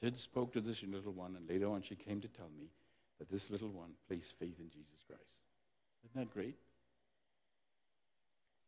Sid 0.00 0.16
spoke 0.16 0.54
to 0.54 0.62
this 0.62 0.82
little 0.82 1.12
one, 1.12 1.36
and 1.36 1.46
later 1.46 1.68
on 1.68 1.82
she 1.82 1.94
came 1.94 2.22
to 2.22 2.28
tell 2.28 2.48
me 2.58 2.68
that 3.18 3.28
this 3.28 3.50
little 3.50 3.68
one 3.68 3.90
placed 4.08 4.32
faith 4.38 4.58
in 4.58 4.70
Jesus 4.70 5.04
Christ. 5.06 5.40
Isn't 6.06 6.18
that 6.18 6.32
great? 6.32 6.56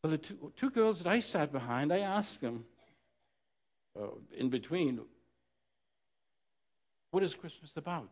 Well, 0.02 0.10
the 0.10 0.18
two, 0.18 0.52
two 0.56 0.68
girls 0.68 1.02
that 1.02 1.10
I 1.10 1.20
sat 1.20 1.52
behind, 1.52 1.90
I 1.90 2.00
asked 2.00 2.42
them 2.42 2.66
uh, 3.98 4.08
in 4.36 4.50
between, 4.50 5.00
what 7.12 7.22
is 7.22 7.34
Christmas 7.34 7.74
about? 7.78 8.10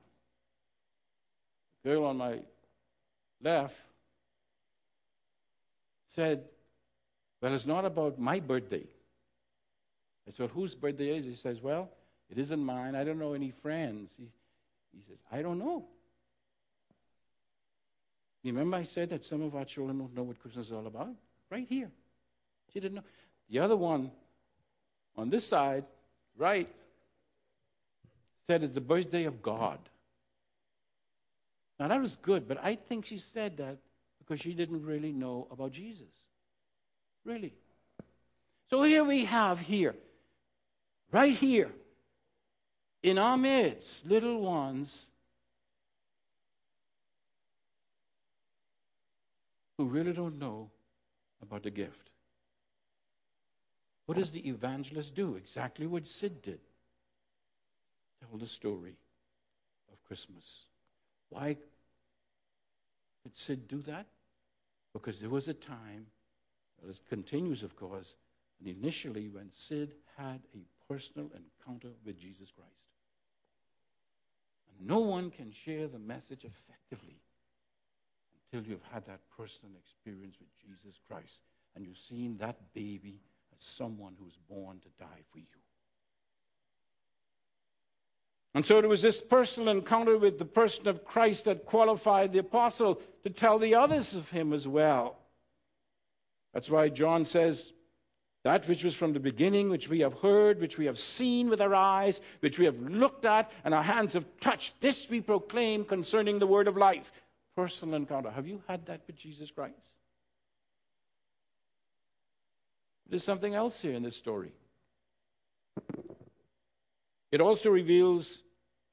The 1.82 1.90
girl 1.90 2.06
on 2.06 2.16
my 2.16 2.38
left 3.42 3.76
said, 6.06 6.44
Well, 7.40 7.54
it's 7.54 7.66
not 7.66 7.84
about 7.84 8.18
my 8.18 8.40
birthday. 8.40 8.84
I 10.26 10.30
said, 10.30 10.40
Well, 10.40 10.48
whose 10.48 10.74
birthday 10.74 11.16
is 11.16 11.26
it? 11.26 11.30
He 11.30 11.36
says, 11.36 11.60
Well, 11.60 11.90
it 12.30 12.38
isn't 12.38 12.60
mine. 12.64 12.94
I 12.94 13.04
don't 13.04 13.18
know 13.18 13.34
any 13.34 13.50
friends. 13.50 14.14
He, 14.16 14.28
he 14.96 15.02
says, 15.02 15.22
I 15.30 15.42
don't 15.42 15.58
know. 15.58 15.84
Remember 18.44 18.76
I 18.76 18.82
said 18.82 19.10
that 19.10 19.24
some 19.24 19.42
of 19.42 19.56
our 19.56 19.64
children 19.64 19.98
don't 19.98 20.14
know 20.14 20.22
what 20.22 20.38
Christmas 20.38 20.66
is 20.66 20.72
all 20.72 20.86
about? 20.86 21.14
Right 21.50 21.66
here. 21.66 21.90
She 22.72 22.80
didn't 22.80 22.96
know. 22.96 23.04
The 23.48 23.58
other 23.58 23.76
one 23.76 24.10
on 25.16 25.30
this 25.30 25.46
side, 25.46 25.84
right, 26.36 26.68
said 28.46 28.62
it's 28.62 28.74
the 28.74 28.80
birthday 28.80 29.24
of 29.24 29.42
God. 29.42 29.78
Now 31.84 31.88
that 31.88 32.00
was 32.00 32.16
good, 32.22 32.48
but 32.48 32.56
I 32.64 32.76
think 32.76 33.04
she 33.04 33.18
said 33.18 33.58
that 33.58 33.76
because 34.18 34.40
she 34.40 34.54
didn't 34.54 34.86
really 34.86 35.12
know 35.12 35.46
about 35.50 35.72
Jesus. 35.72 36.28
Really. 37.26 37.52
So 38.70 38.84
here 38.84 39.04
we 39.04 39.26
have 39.26 39.60
here, 39.60 39.94
right 41.12 41.34
here, 41.34 41.70
in 43.02 43.18
our 43.18 43.36
midst, 43.36 44.06
little 44.06 44.40
ones 44.40 45.08
who 49.76 49.84
really 49.84 50.14
don't 50.14 50.38
know 50.38 50.70
about 51.42 51.64
the 51.64 51.70
gift. 51.70 52.08
What 54.06 54.16
does 54.16 54.30
the 54.30 54.48
evangelist 54.48 55.14
do? 55.14 55.36
Exactly 55.36 55.86
what 55.86 56.06
Sid 56.06 56.40
did 56.40 56.60
tell 58.22 58.38
the 58.38 58.46
story 58.46 58.96
of 59.92 60.02
Christmas. 60.04 60.64
Why 61.28 61.58
did 63.24 63.36
Sid 63.36 63.66
do 63.68 63.82
that? 63.82 64.06
Because 64.92 65.18
there 65.18 65.30
was 65.30 65.48
a 65.48 65.54
time, 65.54 66.06
well, 66.80 66.90
it 66.90 67.00
continues, 67.08 67.62
of 67.62 67.74
course, 67.74 68.14
and 68.60 68.68
initially 68.68 69.28
when 69.28 69.50
Sid 69.50 69.92
had 70.16 70.40
a 70.54 70.92
personal 70.92 71.30
encounter 71.34 71.88
with 72.04 72.18
Jesus 72.18 72.52
Christ. 72.52 72.86
And 74.68 74.86
no 74.86 75.00
one 75.00 75.30
can 75.30 75.50
share 75.50 75.88
the 75.88 75.98
message 75.98 76.44
effectively 76.44 77.16
until 78.52 78.70
you've 78.70 78.84
had 78.92 79.04
that 79.06 79.20
personal 79.36 79.72
experience 79.76 80.36
with 80.38 80.48
Jesus 80.60 81.00
Christ 81.08 81.42
and 81.74 81.84
you've 81.84 81.98
seen 81.98 82.36
that 82.38 82.72
baby 82.72 83.20
as 83.54 83.62
someone 83.62 84.14
who's 84.18 84.38
born 84.48 84.78
to 84.80 84.88
die 84.98 85.22
for 85.32 85.38
you. 85.38 85.63
And 88.54 88.64
so 88.64 88.78
it 88.78 88.88
was 88.88 89.02
this 89.02 89.20
personal 89.20 89.76
encounter 89.76 90.16
with 90.16 90.38
the 90.38 90.44
person 90.44 90.86
of 90.86 91.04
Christ 91.04 91.46
that 91.46 91.66
qualified 91.66 92.32
the 92.32 92.38
apostle 92.38 93.00
to 93.24 93.30
tell 93.30 93.58
the 93.58 93.74
others 93.74 94.14
of 94.14 94.30
him 94.30 94.52
as 94.52 94.68
well. 94.68 95.18
That's 96.52 96.70
why 96.70 96.88
John 96.88 97.24
says, 97.24 97.72
that 98.44 98.68
which 98.68 98.84
was 98.84 98.94
from 98.94 99.12
the 99.12 99.20
beginning, 99.20 99.70
which 99.70 99.88
we 99.88 100.00
have 100.00 100.14
heard, 100.20 100.60
which 100.60 100.78
we 100.78 100.84
have 100.84 100.98
seen 100.98 101.48
with 101.48 101.60
our 101.60 101.74
eyes, 101.74 102.20
which 102.40 102.58
we 102.58 102.66
have 102.66 102.78
looked 102.78 103.24
at, 103.24 103.50
and 103.64 103.74
our 103.74 103.82
hands 103.82 104.12
have 104.12 104.26
touched, 104.38 104.80
this 104.80 105.10
we 105.10 105.20
proclaim 105.20 105.84
concerning 105.84 106.38
the 106.38 106.46
word 106.46 106.68
of 106.68 106.76
life 106.76 107.10
personal 107.56 107.94
encounter. 107.96 108.30
Have 108.30 108.46
you 108.46 108.62
had 108.68 108.86
that 108.86 109.00
with 109.06 109.16
Jesus 109.16 109.50
Christ? 109.50 109.74
There's 113.08 113.24
something 113.24 113.54
else 113.54 113.80
here 113.80 113.94
in 113.94 114.02
this 114.02 114.16
story. 114.16 114.52
It 117.32 117.40
also 117.40 117.70
reveals 117.70 118.43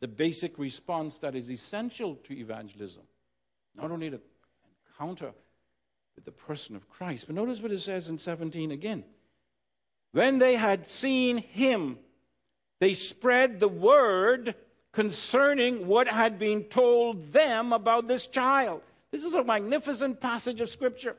the 0.01 0.07
basic 0.07 0.57
response 0.59 1.19
that 1.19 1.35
is 1.35 1.49
essential 1.49 2.15
to 2.15 2.37
evangelism. 2.37 3.03
Not 3.75 3.91
only 3.91 4.09
the 4.09 4.19
encounter 4.89 5.31
with 6.15 6.25
the 6.25 6.31
person 6.31 6.75
of 6.75 6.89
Christ, 6.89 7.27
but 7.27 7.35
notice 7.35 7.61
what 7.61 7.71
it 7.71 7.79
says 7.79 8.09
in 8.09 8.17
17 8.17 8.71
again. 8.71 9.05
When 10.11 10.39
they 10.39 10.55
had 10.55 10.87
seen 10.87 11.37
him, 11.37 11.99
they 12.79 12.95
spread 12.95 13.59
the 13.59 13.69
word 13.69 14.55
concerning 14.91 15.87
what 15.87 16.07
had 16.07 16.37
been 16.37 16.63
told 16.65 17.31
them 17.31 17.71
about 17.71 18.07
this 18.07 18.27
child. 18.27 18.81
This 19.11 19.23
is 19.23 19.33
a 19.33 19.43
magnificent 19.43 20.19
passage 20.19 20.59
of 20.61 20.69
Scripture. 20.69 21.15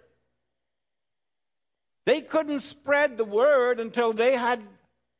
They 2.04 2.20
couldn't 2.20 2.60
spread 2.60 3.16
the 3.16 3.24
word 3.24 3.78
until 3.78 4.12
they 4.12 4.36
had 4.36 4.60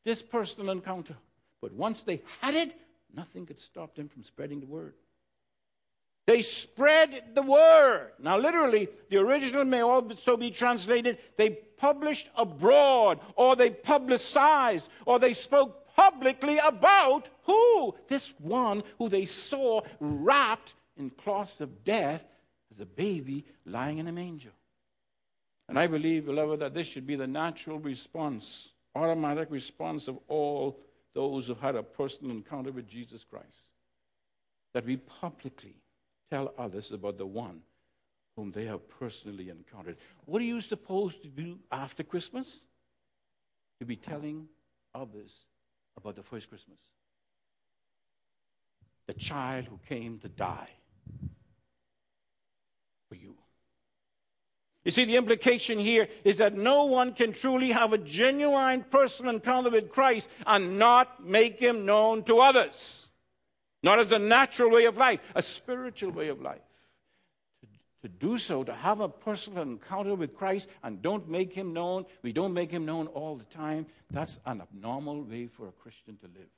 this 0.05 0.21
personal 0.21 0.71
encounter. 0.71 1.15
But 1.61 1.73
once 1.73 2.03
they 2.03 2.23
had 2.41 2.55
it, 2.55 2.75
nothing 3.15 3.47
could 3.47 3.59
stop 3.59 3.95
them 3.95 4.09
from 4.09 4.25
spreading 4.25 4.61
the 4.61 4.67
word. 4.67 4.95
They 6.27 6.43
spread 6.43 7.35
the 7.35 7.43
word. 7.43 8.13
Now, 8.21 8.39
literally, 8.39 8.89
the 9.11 9.17
original 9.19 9.65
may 9.65 9.83
also 9.83 10.37
be 10.37 10.51
translated 10.51 11.19
they 11.37 11.51
published 11.51 12.31
abroad, 12.37 13.19
or 13.35 13.57
they 13.57 13.71
publicized, 13.71 14.89
or 15.05 15.19
they 15.19 15.35
spoke 15.35 15.95
publicly 15.97 16.59
about 16.59 17.29
who? 17.43 17.95
This 18.07 18.33
one 18.39 18.85
who 18.99 19.09
they 19.09 19.25
saw 19.25 19.83
wrapped 19.99 20.75
in 20.97 21.11
cloths 21.11 21.61
of 21.61 21.85
death 21.85 22.25
as 22.71 22.81
a 22.81 22.87
baby 22.87 23.45
lying 23.67 23.99
in 23.99 24.07
a 24.07 24.13
manger. 24.13 24.53
And 25.69 25.79
I 25.79 25.87
believe, 25.87 26.27
beloved, 26.27 26.61
that 26.61 26.75
this 26.75 26.87
should 26.87 27.07
be 27.07 27.17
the 27.17 27.27
natural 27.27 27.79
response, 27.79 28.69
automatic 28.95 29.49
response 29.51 30.07
of 30.07 30.19
all 30.29 30.79
those 31.15 31.47
who've 31.47 31.61
had 31.61 31.77
a 31.77 31.83
personal 31.83 32.33
encounter 32.33 32.73
with 32.73 32.89
Jesus 32.89 33.25
Christ. 33.25 33.71
That 34.75 34.87
we 34.87 34.97
publicly 34.97 35.77
tell 36.31 36.55
others 36.57 36.93
about 36.93 37.19
the 37.19 37.27
one 37.27 37.61
whom 38.37 38.51
they 38.51 38.65
have 38.65 38.89
personally 38.89 39.51
encountered. 39.51 39.97
What 40.25 40.41
are 40.41 40.47
you 40.47 40.61
supposed 40.61 41.23
to 41.23 41.29
do 41.29 41.59
after 41.71 42.03
Christmas? 42.03 42.61
To 43.81 43.87
be 43.87 43.97
telling 43.97 44.47
others 44.95 45.49
about 45.97 46.15
the 46.15 46.23
first 46.23 46.49
Christmas. 46.49 46.81
The 49.07 49.15
child 49.15 49.67
who 49.67 49.79
came 49.87 50.19
to 50.21 50.29
die 50.29 50.71
for 53.09 53.17
you. 53.17 53.35
You 54.85 54.91
see, 54.91 55.05
the 55.05 55.17
implication 55.17 55.79
here 55.79 56.09
is 56.25 56.39
that 56.39 56.55
no 56.55 56.87
one 56.87 57.15
can 57.15 57.33
truly 57.33 57.71
have 57.71 57.93
a 57.93 57.99
genuine 57.99 58.85
personal 58.91 59.35
encounter 59.35 59.71
with 59.71 59.91
Christ 59.91 60.29
and 60.45 60.79
not 60.79 61.25
make 61.25 61.61
him 61.61 61.87
known 61.87 62.25
to 62.25 62.41
others. 62.41 63.07
Not 63.85 64.01
as 64.01 64.11
a 64.13 64.19
natural 64.19 64.71
way 64.71 64.87
of 64.87 64.97
life, 64.97 65.21
a 65.35 65.43
spiritual 65.43 66.11
way 66.11 66.29
of 66.29 66.41
life. 66.41 66.61
To, 68.03 68.09
do 68.09 68.37
so, 68.37 68.65
to 68.65 68.75
have 68.75 68.99
a 68.99 69.09
personal 69.09 69.63
encounter 69.63 70.17
with 70.17 70.35
Christ 70.35 70.69
and 70.83 71.01
don't 71.01 71.29
make 71.29 71.53
him 71.53 71.73
known, 71.73 72.05
we 72.23 72.33
don't 72.33 72.53
make 72.53 72.73
him 72.73 72.85
known 72.85 73.07
all 73.09 73.37
the 73.37 73.45
time, 73.45 73.87
that's 74.11 74.41
an 74.45 74.61
abnormal 74.61 75.23
way 75.23 75.47
for 75.47 75.69
a 75.69 75.73
Christian 75.73 76.17
to 76.17 76.27
live. 76.27 76.49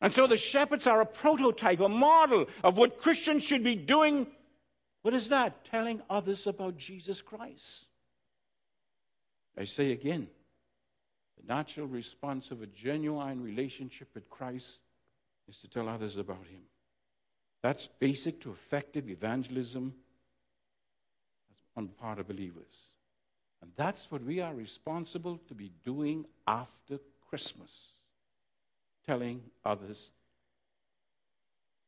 And 0.00 0.12
so 0.12 0.26
the 0.26 0.36
shepherds 0.36 0.88
are 0.88 1.00
a 1.00 1.06
prototype, 1.06 1.78
a 1.78 1.88
model 1.88 2.46
of 2.64 2.76
what 2.76 3.00
Christians 3.00 3.44
should 3.44 3.62
be 3.62 3.76
doing 3.76 4.26
what 5.06 5.14
is 5.14 5.28
that? 5.28 5.64
Telling 5.64 6.02
others 6.10 6.48
about 6.48 6.76
Jesus 6.76 7.22
Christ. 7.22 7.84
I 9.56 9.62
say 9.62 9.92
again, 9.92 10.26
the 11.38 11.46
natural 11.46 11.86
response 11.86 12.50
of 12.50 12.60
a 12.60 12.66
genuine 12.66 13.40
relationship 13.40 14.08
with 14.14 14.28
Christ 14.28 14.80
is 15.48 15.58
to 15.58 15.68
tell 15.68 15.88
others 15.88 16.16
about 16.16 16.44
Him. 16.48 16.62
That's 17.62 17.86
basic 17.86 18.40
to 18.40 18.50
effective 18.50 19.08
evangelism 19.08 19.94
on 21.76 21.86
the 21.86 21.92
part 21.92 22.18
of 22.18 22.26
believers. 22.26 22.86
And 23.62 23.70
that's 23.76 24.10
what 24.10 24.24
we 24.24 24.40
are 24.40 24.56
responsible 24.56 25.38
to 25.46 25.54
be 25.54 25.70
doing 25.84 26.26
after 26.48 26.98
Christmas 27.30 27.92
telling 29.06 29.40
others 29.64 30.10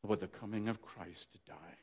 about 0.04 0.20
the 0.20 0.28
coming 0.28 0.68
of 0.68 0.80
Christ 0.80 1.32
to 1.32 1.38
die 1.50 1.78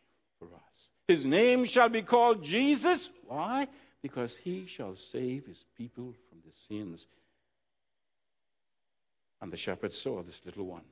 for 0.50 0.56
us. 0.56 0.90
His 1.08 1.26
name 1.26 1.66
shall 1.66 1.90
be 1.90 2.02
called 2.02 2.44
Jesus. 2.44 3.10
Why? 3.28 3.68
Because 4.02 4.36
he 4.36 4.66
shall 4.68 4.96
save 4.96 5.46
his 5.46 5.66
people 5.78 6.14
from 6.30 6.40
their 6.44 6.54
sins. 6.68 7.08
And 9.42 9.52
the 9.52 9.58
shepherd 9.58 9.94
saw 9.94 10.24
this 10.24 10.42
little 10.46 10.66
one 10.66 10.84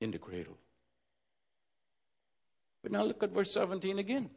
in 0.00 0.10
the 0.10 0.18
cradle. 0.18 0.56
But 2.82 2.92
now 2.92 3.04
look 3.04 3.22
at 3.22 3.30
verse 3.30 3.52
17 3.52 3.98
again. 3.98 4.30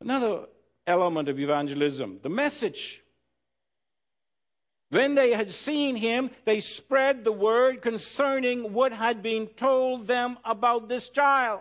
Another 0.00 0.46
element 0.86 1.28
of 1.28 1.38
evangelism 1.38 2.20
the 2.22 2.28
message. 2.28 3.02
When 4.90 5.14
they 5.14 5.30
had 5.30 5.50
seen 5.50 5.94
him, 5.94 6.30
they 6.44 6.58
spread 6.58 7.22
the 7.22 7.32
word 7.32 7.80
concerning 7.80 8.72
what 8.72 8.92
had 8.92 9.22
been 9.22 9.46
told 9.46 10.08
them 10.08 10.36
about 10.44 10.88
this 10.88 11.08
child. 11.08 11.60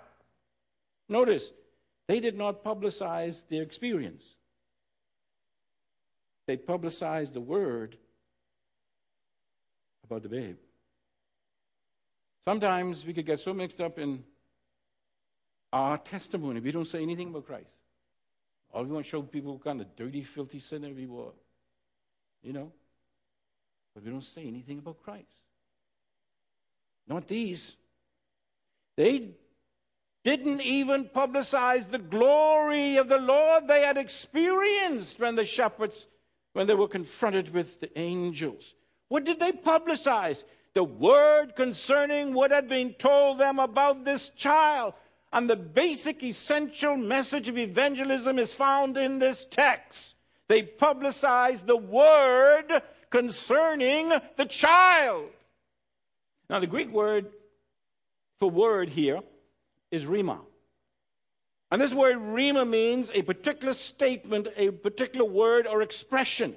Notice, 1.07 1.53
they 2.07 2.19
did 2.19 2.35
not 2.35 2.63
publicize 2.63 3.47
their 3.47 3.61
experience, 3.61 4.35
they 6.47 6.57
publicized 6.57 7.33
the 7.33 7.41
word 7.41 7.97
about 10.03 10.23
the 10.23 10.29
babe. 10.29 10.57
Sometimes 12.41 13.05
we 13.05 13.13
could 13.13 13.27
get 13.27 13.39
so 13.39 13.53
mixed 13.53 13.79
up 13.79 13.99
in 13.99 14.23
our 15.71 15.97
testimony, 15.97 16.59
we 16.61 16.71
don't 16.71 16.87
say 16.87 17.03
anything 17.03 17.29
about 17.29 17.45
Christ. 17.45 17.75
All 18.71 18.83
we 18.83 18.91
want 18.91 19.05
to 19.05 19.09
show 19.09 19.21
people 19.21 19.53
what 19.53 19.63
kind 19.63 19.81
of 19.81 19.95
dirty, 19.95 20.23
filthy 20.23 20.59
sinner 20.59 20.91
we 20.91 21.05
were. 21.05 21.33
You 22.41 22.53
know? 22.53 22.71
But 23.99 24.05
we 24.05 24.11
don't 24.11 24.23
say 24.23 24.47
anything 24.47 24.77
about 24.77 25.03
Christ. 25.03 25.43
Not 27.05 27.27
these. 27.27 27.75
They 28.95 29.31
didn't 30.23 30.61
even 30.61 31.03
publicize 31.03 31.89
the 31.89 31.99
glory 31.99 32.95
of 32.95 33.09
the 33.09 33.17
Lord 33.17 33.67
they 33.67 33.81
had 33.81 33.97
experienced 33.97 35.19
when 35.19 35.35
the 35.35 35.43
shepherds, 35.43 36.07
when 36.53 36.65
they 36.65 36.75
were 36.75 36.87
confronted 36.87 37.53
with 37.53 37.81
the 37.81 37.99
angels. 37.99 38.73
What 39.09 39.25
did 39.25 39.41
they 39.41 39.51
publicize? 39.51 40.45
The 40.75 40.85
word 40.85 41.57
concerning 41.57 42.33
what 42.33 42.51
had 42.51 42.69
been 42.69 42.93
told 42.93 43.37
them 43.37 43.59
about 43.59 44.05
this 44.05 44.29
child. 44.29 44.93
And 45.33 45.49
the 45.49 45.57
basic 45.57 46.23
essential 46.23 46.95
message 46.95 47.49
of 47.49 47.57
evangelism 47.57 48.39
is 48.39 48.53
found 48.53 48.95
in 48.95 49.19
this 49.19 49.45
text. 49.51 50.15
They 50.47 50.63
publicized 50.63 51.67
the 51.67 51.75
word 51.75 52.81
concerning 53.09 54.11
the 54.37 54.45
child. 54.45 55.29
Now, 56.49 56.59
the 56.59 56.67
Greek 56.67 56.91
word 56.91 57.27
for 58.37 58.49
word 58.49 58.89
here 58.89 59.21
is 59.91 60.05
rhema. 60.05 60.39
And 61.71 61.81
this 61.81 61.93
word 61.93 62.17
rhema 62.17 62.67
means 62.67 63.11
a 63.13 63.21
particular 63.21 63.73
statement, 63.73 64.47
a 64.57 64.71
particular 64.71 65.25
word 65.25 65.67
or 65.67 65.81
expression. 65.81 66.55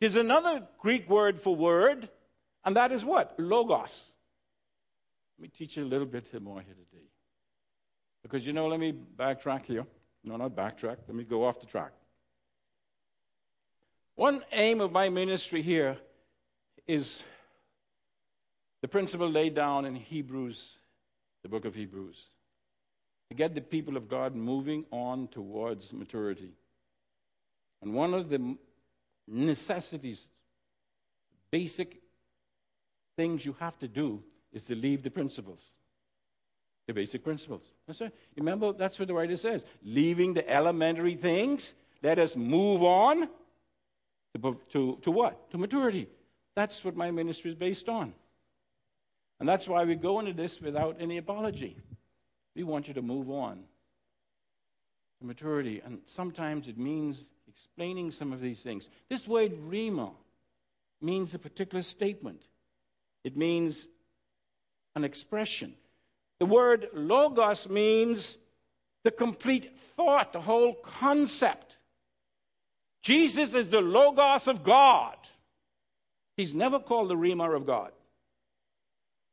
There's 0.00 0.16
another 0.16 0.66
Greek 0.78 1.08
word 1.08 1.38
for 1.38 1.54
word, 1.54 2.08
and 2.64 2.76
that 2.76 2.92
is 2.92 3.04
what? 3.04 3.34
Logos. 3.38 4.12
Let 5.38 5.42
me 5.42 5.48
teach 5.48 5.76
you 5.76 5.84
a 5.84 5.86
little 5.86 6.06
bit 6.06 6.32
more 6.40 6.60
here 6.60 6.74
today. 6.74 7.04
Because 8.22 8.46
you 8.46 8.52
know, 8.52 8.68
let 8.68 8.80
me 8.80 8.92
backtrack 8.92 9.66
here. 9.66 9.86
No, 10.22 10.36
not 10.36 10.56
backtrack. 10.56 10.96
Let 11.06 11.14
me 11.14 11.24
go 11.24 11.44
off 11.44 11.60
the 11.60 11.66
track. 11.66 11.92
One 14.16 14.44
aim 14.52 14.80
of 14.80 14.92
my 14.92 15.08
ministry 15.08 15.60
here 15.60 15.96
is 16.86 17.22
the 18.80 18.88
principle 18.88 19.28
laid 19.28 19.54
down 19.54 19.84
in 19.86 19.96
Hebrews, 19.96 20.78
the 21.42 21.48
book 21.48 21.64
of 21.64 21.74
Hebrews, 21.74 22.22
to 23.30 23.34
get 23.34 23.54
the 23.54 23.60
people 23.60 23.96
of 23.96 24.08
God 24.08 24.34
moving 24.34 24.84
on 24.92 25.28
towards 25.28 25.92
maturity. 25.92 26.52
And 27.82 27.92
one 27.92 28.14
of 28.14 28.28
the 28.28 28.56
necessities, 29.26 30.30
basic 31.50 32.00
things 33.16 33.44
you 33.44 33.56
have 33.58 33.78
to 33.80 33.88
do, 33.88 34.22
is 34.52 34.64
to 34.66 34.76
leave 34.76 35.02
the 35.02 35.10
principles. 35.10 35.70
The 36.86 36.92
basic 36.92 37.24
principles. 37.24 37.72
That's 37.86 38.00
right. 38.00 38.12
Remember, 38.36 38.72
that's 38.72 38.98
what 38.98 39.08
the 39.08 39.14
writer 39.14 39.36
says. 39.36 39.64
Leaving 39.82 40.34
the 40.34 40.48
elementary 40.48 41.16
things, 41.16 41.74
let 42.02 42.18
us 42.18 42.36
move 42.36 42.82
on 42.82 43.28
to, 44.34 44.60
to, 44.72 44.98
to 45.02 45.10
what? 45.10 45.50
To 45.50 45.58
maturity. 45.58 46.08
That's 46.54 46.84
what 46.84 46.96
my 46.96 47.10
ministry 47.10 47.50
is 47.50 47.56
based 47.56 47.88
on. 47.88 48.14
And 49.40 49.48
that's 49.48 49.68
why 49.68 49.84
we 49.84 49.94
go 49.94 50.20
into 50.20 50.32
this 50.32 50.60
without 50.60 50.96
any 51.00 51.18
apology. 51.18 51.76
We 52.54 52.62
want 52.62 52.88
you 52.88 52.94
to 52.94 53.02
move 53.02 53.30
on 53.30 53.64
to 55.20 55.26
maturity. 55.26 55.82
And 55.84 55.98
sometimes 56.06 56.68
it 56.68 56.78
means 56.78 57.30
explaining 57.48 58.10
some 58.10 58.32
of 58.32 58.40
these 58.40 58.62
things. 58.62 58.90
This 59.08 59.26
word 59.26 59.52
rhema 59.68 60.12
means 61.00 61.34
a 61.34 61.38
particular 61.38 61.82
statement, 61.82 62.42
it 63.24 63.36
means 63.36 63.88
an 64.94 65.04
expression. 65.04 65.74
The 66.40 66.46
word 66.46 66.88
logos 66.92 67.68
means 67.68 68.36
the 69.02 69.10
complete 69.10 69.76
thought, 69.76 70.32
the 70.32 70.40
whole 70.40 70.74
concept. 70.74 71.78
Jesus 73.04 73.52
is 73.52 73.68
the 73.68 73.82
Logos 73.82 74.48
of 74.48 74.64
God. 74.64 75.14
He's 76.38 76.54
never 76.54 76.78
called 76.78 77.10
the 77.10 77.14
Rhema 77.14 77.54
of 77.54 77.66
God. 77.66 77.92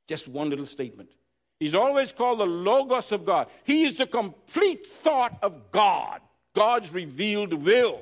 Just 0.09 0.27
one 0.27 0.49
little 0.49 0.65
statement. 0.65 1.09
He's 1.57 1.73
always 1.73 2.11
called 2.11 2.39
the 2.39 2.45
Logos 2.45 3.13
of 3.13 3.25
God. 3.25 3.47
He 3.63 3.85
is 3.85 3.95
the 3.95 4.07
complete 4.07 4.87
thought 4.87 5.37
of 5.41 5.71
God, 5.71 6.19
God's 6.53 6.93
revealed 6.93 7.53
will. 7.53 8.01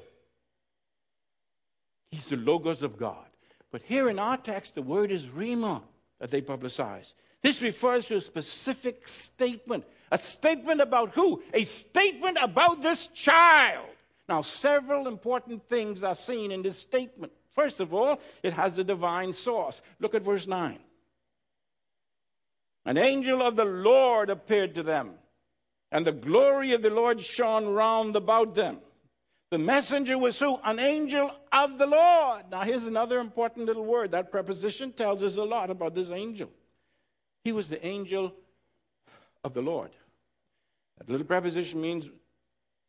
He's 2.09 2.29
the 2.29 2.37
Logos 2.37 2.81
of 2.81 2.97
God. 2.97 3.27
But 3.71 3.83
here 3.83 4.09
in 4.09 4.17
our 4.17 4.37
text, 4.37 4.73
the 4.73 4.81
word 4.81 5.11
is 5.11 5.27
Rhema 5.27 5.83
that 6.19 6.31
they 6.31 6.41
publicize. 6.41 7.13
This 7.43 7.61
refers 7.61 8.07
to 8.07 8.15
a 8.15 8.21
specific 8.21 9.07
statement. 9.07 9.85
A 10.11 10.17
statement 10.17 10.81
about 10.81 11.11
who? 11.11 11.43
A 11.53 11.63
statement 11.63 12.39
about 12.41 12.81
this 12.81 13.05
child. 13.07 13.85
Now, 14.29 14.43
several 14.43 15.07
important 15.07 15.67
things 15.67 16.03
are 16.03 16.13
seen 16.13 16.51
in 16.51 16.61
this 16.61 16.77
statement. 16.77 17.33
First 17.49 17.79
of 17.79 17.95
all, 17.95 18.21
it 18.43 18.53
has 18.53 18.77
a 18.77 18.83
divine 18.83 19.33
source. 19.33 19.81
Look 19.99 20.13
at 20.13 20.21
verse 20.21 20.45
9. 20.45 20.77
An 22.85 22.97
angel 22.97 23.41
of 23.41 23.55
the 23.55 23.65
Lord 23.65 24.29
appeared 24.29 24.75
to 24.75 24.83
them, 24.83 25.15
and 25.91 26.05
the 26.05 26.11
glory 26.11 26.73
of 26.73 26.83
the 26.83 26.91
Lord 26.91 27.19
shone 27.19 27.69
round 27.69 28.15
about 28.15 28.53
them. 28.53 28.77
The 29.49 29.57
messenger 29.57 30.15
was 30.15 30.37
who? 30.37 30.59
An 30.63 30.77
angel 30.77 31.31
of 31.51 31.79
the 31.79 31.87
Lord. 31.87 32.43
Now, 32.51 32.61
here's 32.61 32.85
another 32.85 33.17
important 33.17 33.65
little 33.65 33.85
word. 33.85 34.11
That 34.11 34.29
preposition 34.29 34.91
tells 34.91 35.23
us 35.23 35.37
a 35.37 35.43
lot 35.43 35.71
about 35.71 35.95
this 35.95 36.11
angel. 36.11 36.51
He 37.43 37.51
was 37.51 37.67
the 37.67 37.83
angel 37.83 38.35
of 39.43 39.55
the 39.55 39.61
Lord. 39.63 39.89
That 40.99 41.09
little 41.09 41.25
preposition 41.25 41.81
means 41.81 42.05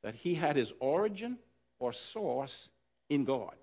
that 0.02 0.14
he 0.14 0.34
had 0.34 0.56
his 0.56 0.72
origin 0.80 1.38
or 1.78 1.92
source 1.92 2.68
in 3.08 3.24
God. 3.24 3.54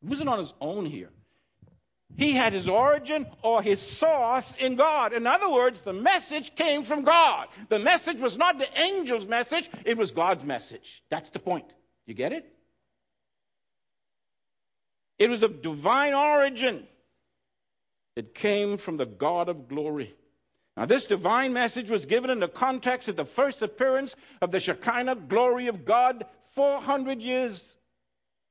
He 0.00 0.08
wasn't 0.08 0.28
on 0.28 0.38
his 0.38 0.54
own 0.60 0.86
here. 0.86 1.10
He 2.16 2.32
had 2.32 2.52
his 2.52 2.68
origin 2.68 3.26
or 3.42 3.62
his 3.62 3.80
source 3.80 4.54
in 4.58 4.76
God. 4.76 5.12
In 5.12 5.26
other 5.26 5.50
words, 5.50 5.80
the 5.80 5.92
message 5.92 6.54
came 6.56 6.82
from 6.82 7.02
God. 7.02 7.48
The 7.68 7.78
message 7.78 8.18
was 8.18 8.36
not 8.36 8.58
the 8.58 8.78
angel's 8.78 9.26
message, 9.26 9.70
it 9.84 9.96
was 9.96 10.10
God's 10.10 10.44
message. 10.44 11.02
That's 11.08 11.30
the 11.30 11.38
point. 11.38 11.66
You 12.06 12.14
get 12.14 12.32
it? 12.32 12.52
It 15.18 15.28
was 15.28 15.42
of 15.42 15.62
divine 15.62 16.14
origin. 16.14 16.86
It 18.16 18.34
came 18.34 18.76
from 18.76 18.96
the 18.96 19.06
God 19.06 19.48
of 19.48 19.68
glory. 19.68 20.14
Now, 20.76 20.86
this 20.86 21.04
divine 21.04 21.52
message 21.52 21.90
was 21.90 22.06
given 22.06 22.30
in 22.30 22.40
the 22.40 22.48
context 22.48 23.08
of 23.08 23.16
the 23.16 23.24
first 23.24 23.60
appearance 23.60 24.14
of 24.40 24.50
the 24.50 24.60
Shekinah 24.60 25.16
glory 25.16 25.66
of 25.66 25.84
God 25.84 26.24
400 26.50 27.20
years 27.20 27.76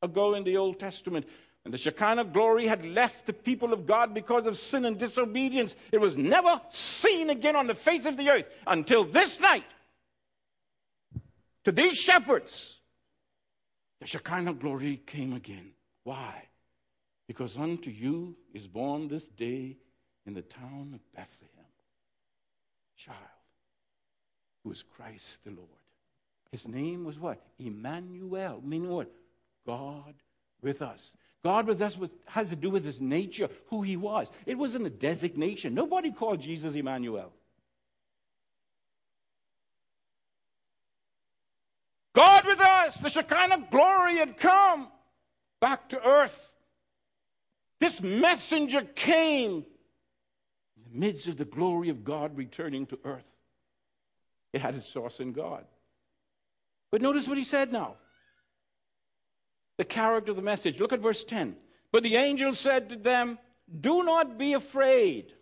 ago 0.02 0.36
in 0.36 0.44
the 0.44 0.58
Old 0.58 0.80
Testament. 0.80 1.28
And 1.66 1.74
the 1.74 1.78
Shekinah 1.78 2.26
glory 2.26 2.68
had 2.68 2.86
left 2.86 3.26
the 3.26 3.34
people 3.34 3.74
of 3.74 3.86
God 3.86 4.14
because 4.14 4.48
of 4.48 4.58
sin 4.58 4.86
and 4.86 4.98
disobedience. 4.98 5.76
It 5.92 6.00
was 6.00 6.18
never 6.18 6.62
seen 6.70 7.30
again 7.30 7.56
on 7.56 7.68
the 7.68 7.76
face 7.76 8.06
of 8.06 8.18
the 8.18 8.30
earth 8.30 8.50
until 8.68 9.06
this 9.06 9.40
night. 9.40 9.66
To 11.66 11.72
these 11.72 11.98
shepherds, 11.98 12.80
the 14.00 14.08
Shekinah 14.08 14.54
glory 14.54 15.02
came 15.06 15.34
again. 15.34 15.72
Why? 16.04 16.44
Because 17.28 17.58
unto 17.58 17.90
you 17.90 18.36
is 18.54 18.68
born 18.68 19.08
this 19.08 19.28
day 19.28 19.78
in 20.26 20.34
the 20.34 20.42
town 20.42 20.92
of 20.94 21.14
Bethlehem 21.14 21.59
child 23.00 23.18
who 24.64 24.72
is 24.72 24.84
Christ 24.84 25.44
the 25.46 25.52
Lord. 25.52 25.68
His 26.52 26.68
name 26.68 27.06
was 27.06 27.20
what? 27.20 27.42
Emmanuel, 27.58 28.62
meaning 28.64 28.90
what? 28.90 29.12
God 29.66 30.16
with 30.62 30.82
us. 30.82 31.16
God 31.44 31.68
with 31.68 31.82
us 31.82 31.98
has 32.26 32.50
to 32.50 32.56
do 32.56 32.70
with 32.70 32.84
his 32.84 33.00
nature, 33.00 33.50
who 33.68 33.82
he 33.82 33.96
was. 33.96 34.32
It 34.46 34.58
wasn't 34.58 34.88
a 34.88 34.90
designation. 34.90 35.74
Nobody 35.74 36.12
called 36.12 36.42
Jesus 36.42 36.76
Emmanuel. 36.76 37.32
God 42.14 42.46
with 42.46 42.60
us, 42.60 42.98
the 42.98 43.10
Shekinah 43.10 43.68
glory 43.72 44.18
had 44.18 44.36
come 44.36 44.90
back 45.62 45.88
to 45.90 46.06
earth. 46.06 46.52
This 47.80 48.02
messenger 48.02 48.82
came 48.82 49.66
the 50.92 51.00
midst 51.00 51.28
of 51.28 51.38
the 51.38 51.46
glory 51.46 51.90
of 51.90 52.04
God 52.04 52.38
returning 52.38 52.86
to 52.88 53.00
earth. 53.04 53.30
It 54.54 54.62
had 54.62 54.76
its 54.76 54.90
source 54.90 55.20
in 55.20 55.32
God. 55.32 55.66
But 56.92 57.02
notice 57.02 57.28
what 57.28 57.38
he 57.38 57.44
said 57.44 57.72
now 57.72 57.96
the 59.78 59.86
character 59.86 60.32
of 60.32 60.36
the 60.36 60.44
message. 60.44 60.80
Look 60.80 60.92
at 60.92 61.00
verse 61.00 61.24
10. 61.24 61.56
But 61.94 62.04
the 62.04 62.18
angel 62.18 62.54
said 62.54 62.90
to 62.90 62.98
them, 62.98 63.40
Do 63.80 64.04
not 64.04 64.38
be 64.38 64.54
afraid. 64.54 65.34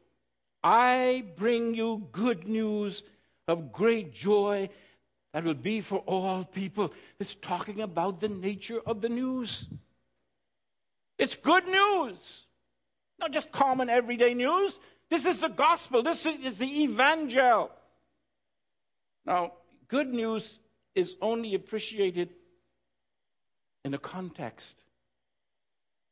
I 0.64 1.24
bring 1.36 1.74
you 1.74 2.08
good 2.12 2.48
news 2.48 3.02
of 3.48 3.72
great 3.72 4.14
joy 4.14 4.70
that 5.34 5.44
will 5.44 5.56
be 5.56 5.82
for 5.82 6.00
all 6.00 6.44
people. 6.44 6.94
It's 7.20 7.36
talking 7.36 7.82
about 7.82 8.20
the 8.20 8.30
nature 8.30 8.80
of 8.86 9.02
the 9.02 9.10
news. 9.10 9.68
It's 11.18 11.36
good 11.36 11.68
news, 11.68 12.44
not 13.20 13.32
just 13.32 13.52
common 13.52 13.90
everyday 13.90 14.36
news. 14.36 14.80
This 15.10 15.26
is 15.26 15.40
the 15.40 15.48
gospel, 15.48 16.04
this 16.04 16.26
is 16.26 16.58
the 16.58 16.84
evangel. 16.84 17.72
Now, 19.26 19.54
good 19.88 20.08
news 20.08 20.60
is 20.96 21.16
only 21.22 21.56
appreciated 21.56 22.34
in 23.86 23.92
the 23.92 23.98
context 23.98 24.84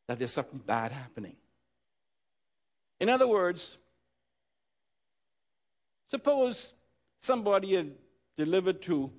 that 0.08 0.20
there's 0.20 0.32
something 0.32 0.62
bad 0.66 0.92
happening. 0.92 1.36
In 3.00 3.10
other 3.10 3.28
words, 3.28 3.78
suppose 6.08 6.74
somebody 7.20 7.76
had 7.76 7.92
delivered 8.38 8.82
to, 8.84 9.12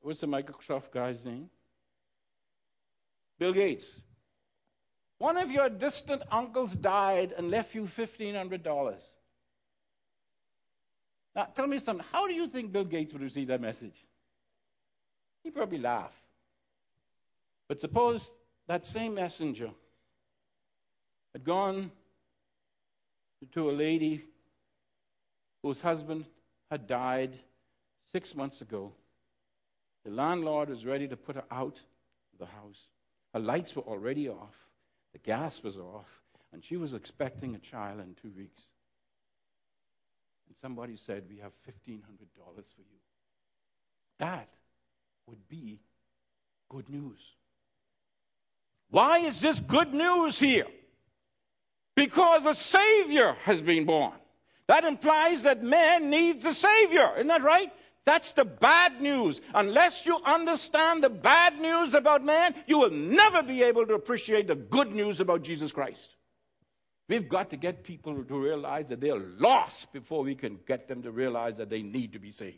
what's 0.00 0.20
the 0.20 0.28
Microsoft 0.28 0.92
guy's 0.92 1.24
name? 1.24 1.50
Bill 3.38 3.52
Gates. 3.52 4.02
One 5.22 5.36
of 5.36 5.52
your 5.52 5.68
distant 5.68 6.24
uncles 6.32 6.74
died 6.74 7.32
and 7.38 7.48
left 7.48 7.76
you 7.76 7.82
$1,500. 7.82 9.08
Now, 11.36 11.44
tell 11.54 11.68
me 11.68 11.78
something. 11.78 12.04
How 12.10 12.26
do 12.26 12.34
you 12.34 12.48
think 12.48 12.72
Bill 12.72 12.84
Gates 12.84 13.12
would 13.12 13.22
receive 13.22 13.46
that 13.46 13.60
message? 13.60 14.04
He'd 15.44 15.54
probably 15.54 15.78
laugh. 15.78 16.12
But 17.68 17.80
suppose 17.80 18.32
that 18.66 18.84
same 18.84 19.14
messenger 19.14 19.70
had 21.32 21.44
gone 21.44 21.92
to 23.52 23.70
a 23.70 23.74
lady 23.86 24.24
whose 25.62 25.80
husband 25.80 26.24
had 26.68 26.88
died 26.88 27.38
six 28.10 28.34
months 28.34 28.60
ago. 28.60 28.90
The 30.04 30.10
landlord 30.10 30.68
was 30.68 30.84
ready 30.84 31.06
to 31.06 31.16
put 31.16 31.36
her 31.36 31.44
out 31.48 31.80
of 32.32 32.40
the 32.40 32.46
house. 32.46 32.88
Her 33.32 33.38
lights 33.38 33.76
were 33.76 33.82
already 33.82 34.28
off, 34.28 34.56
the 35.12 35.18
gas 35.18 35.62
was 35.62 35.76
off, 35.76 36.22
and 36.52 36.64
she 36.64 36.76
was 36.76 36.92
expecting 36.92 37.54
a 37.54 37.58
child 37.58 38.00
in 38.00 38.14
two 38.20 38.32
weeks. 38.36 38.64
And 40.48 40.56
somebody 40.56 40.96
said, 40.96 41.24
We 41.28 41.38
have 41.38 41.52
$1,500 41.66 42.00
for 42.44 42.80
you. 42.80 42.98
That 44.18 44.48
would 45.26 45.48
be 45.48 45.80
good 46.68 46.88
news. 46.88 47.20
Why 48.90 49.18
is 49.18 49.40
this 49.40 49.58
good 49.58 49.94
news 49.94 50.38
here? 50.38 50.66
Because 51.94 52.46
a 52.46 52.54
Savior 52.54 53.36
has 53.44 53.62
been 53.62 53.84
born. 53.84 54.12
That 54.66 54.84
implies 54.84 55.42
that 55.42 55.62
man 55.62 56.10
needs 56.10 56.44
a 56.44 56.54
Savior. 56.54 57.12
Isn't 57.16 57.26
that 57.28 57.42
right? 57.42 57.72
That's 58.04 58.32
the 58.32 58.44
bad 58.44 59.00
news. 59.00 59.40
Unless 59.54 60.06
you 60.06 60.18
understand 60.24 61.04
the 61.04 61.10
bad 61.10 61.60
news 61.60 61.94
about 61.94 62.24
man, 62.24 62.54
you 62.66 62.78
will 62.78 62.90
never 62.90 63.42
be 63.42 63.62
able 63.62 63.86
to 63.86 63.94
appreciate 63.94 64.48
the 64.48 64.56
good 64.56 64.92
news 64.92 65.20
about 65.20 65.42
Jesus 65.42 65.70
Christ. 65.70 66.16
We've 67.08 67.28
got 67.28 67.50
to 67.50 67.56
get 67.56 67.84
people 67.84 68.24
to 68.24 68.38
realize 68.38 68.86
that 68.86 69.00
they're 69.00 69.18
lost 69.18 69.92
before 69.92 70.22
we 70.22 70.34
can 70.34 70.58
get 70.66 70.88
them 70.88 71.02
to 71.02 71.10
realize 71.10 71.58
that 71.58 71.70
they 71.70 71.82
need 71.82 72.12
to 72.14 72.18
be 72.18 72.30
saved. 72.30 72.56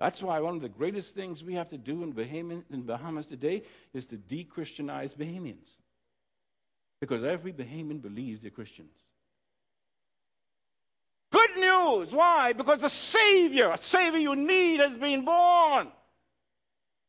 That's 0.00 0.22
why 0.22 0.40
one 0.40 0.56
of 0.56 0.62
the 0.62 0.68
greatest 0.68 1.14
things 1.14 1.44
we 1.44 1.54
have 1.54 1.68
to 1.68 1.78
do 1.78 2.02
in, 2.02 2.12
Bahamian, 2.12 2.64
in 2.70 2.82
Bahamas 2.82 3.26
today 3.26 3.62
is 3.92 4.06
to 4.06 4.18
de 4.18 4.44
Christianize 4.44 5.14
Bahamians. 5.14 5.70
Because 7.00 7.24
every 7.24 7.52
Bahamian 7.52 8.00
believes 8.00 8.42
they're 8.42 8.50
Christians. 8.50 8.94
News. 11.84 12.12
Why? 12.12 12.52
Because 12.52 12.80
the 12.80 12.88
Savior, 12.88 13.70
a 13.70 13.76
Savior 13.76 14.18
you 14.18 14.36
need, 14.36 14.80
has 14.80 14.96
been 14.96 15.24
born. 15.24 15.88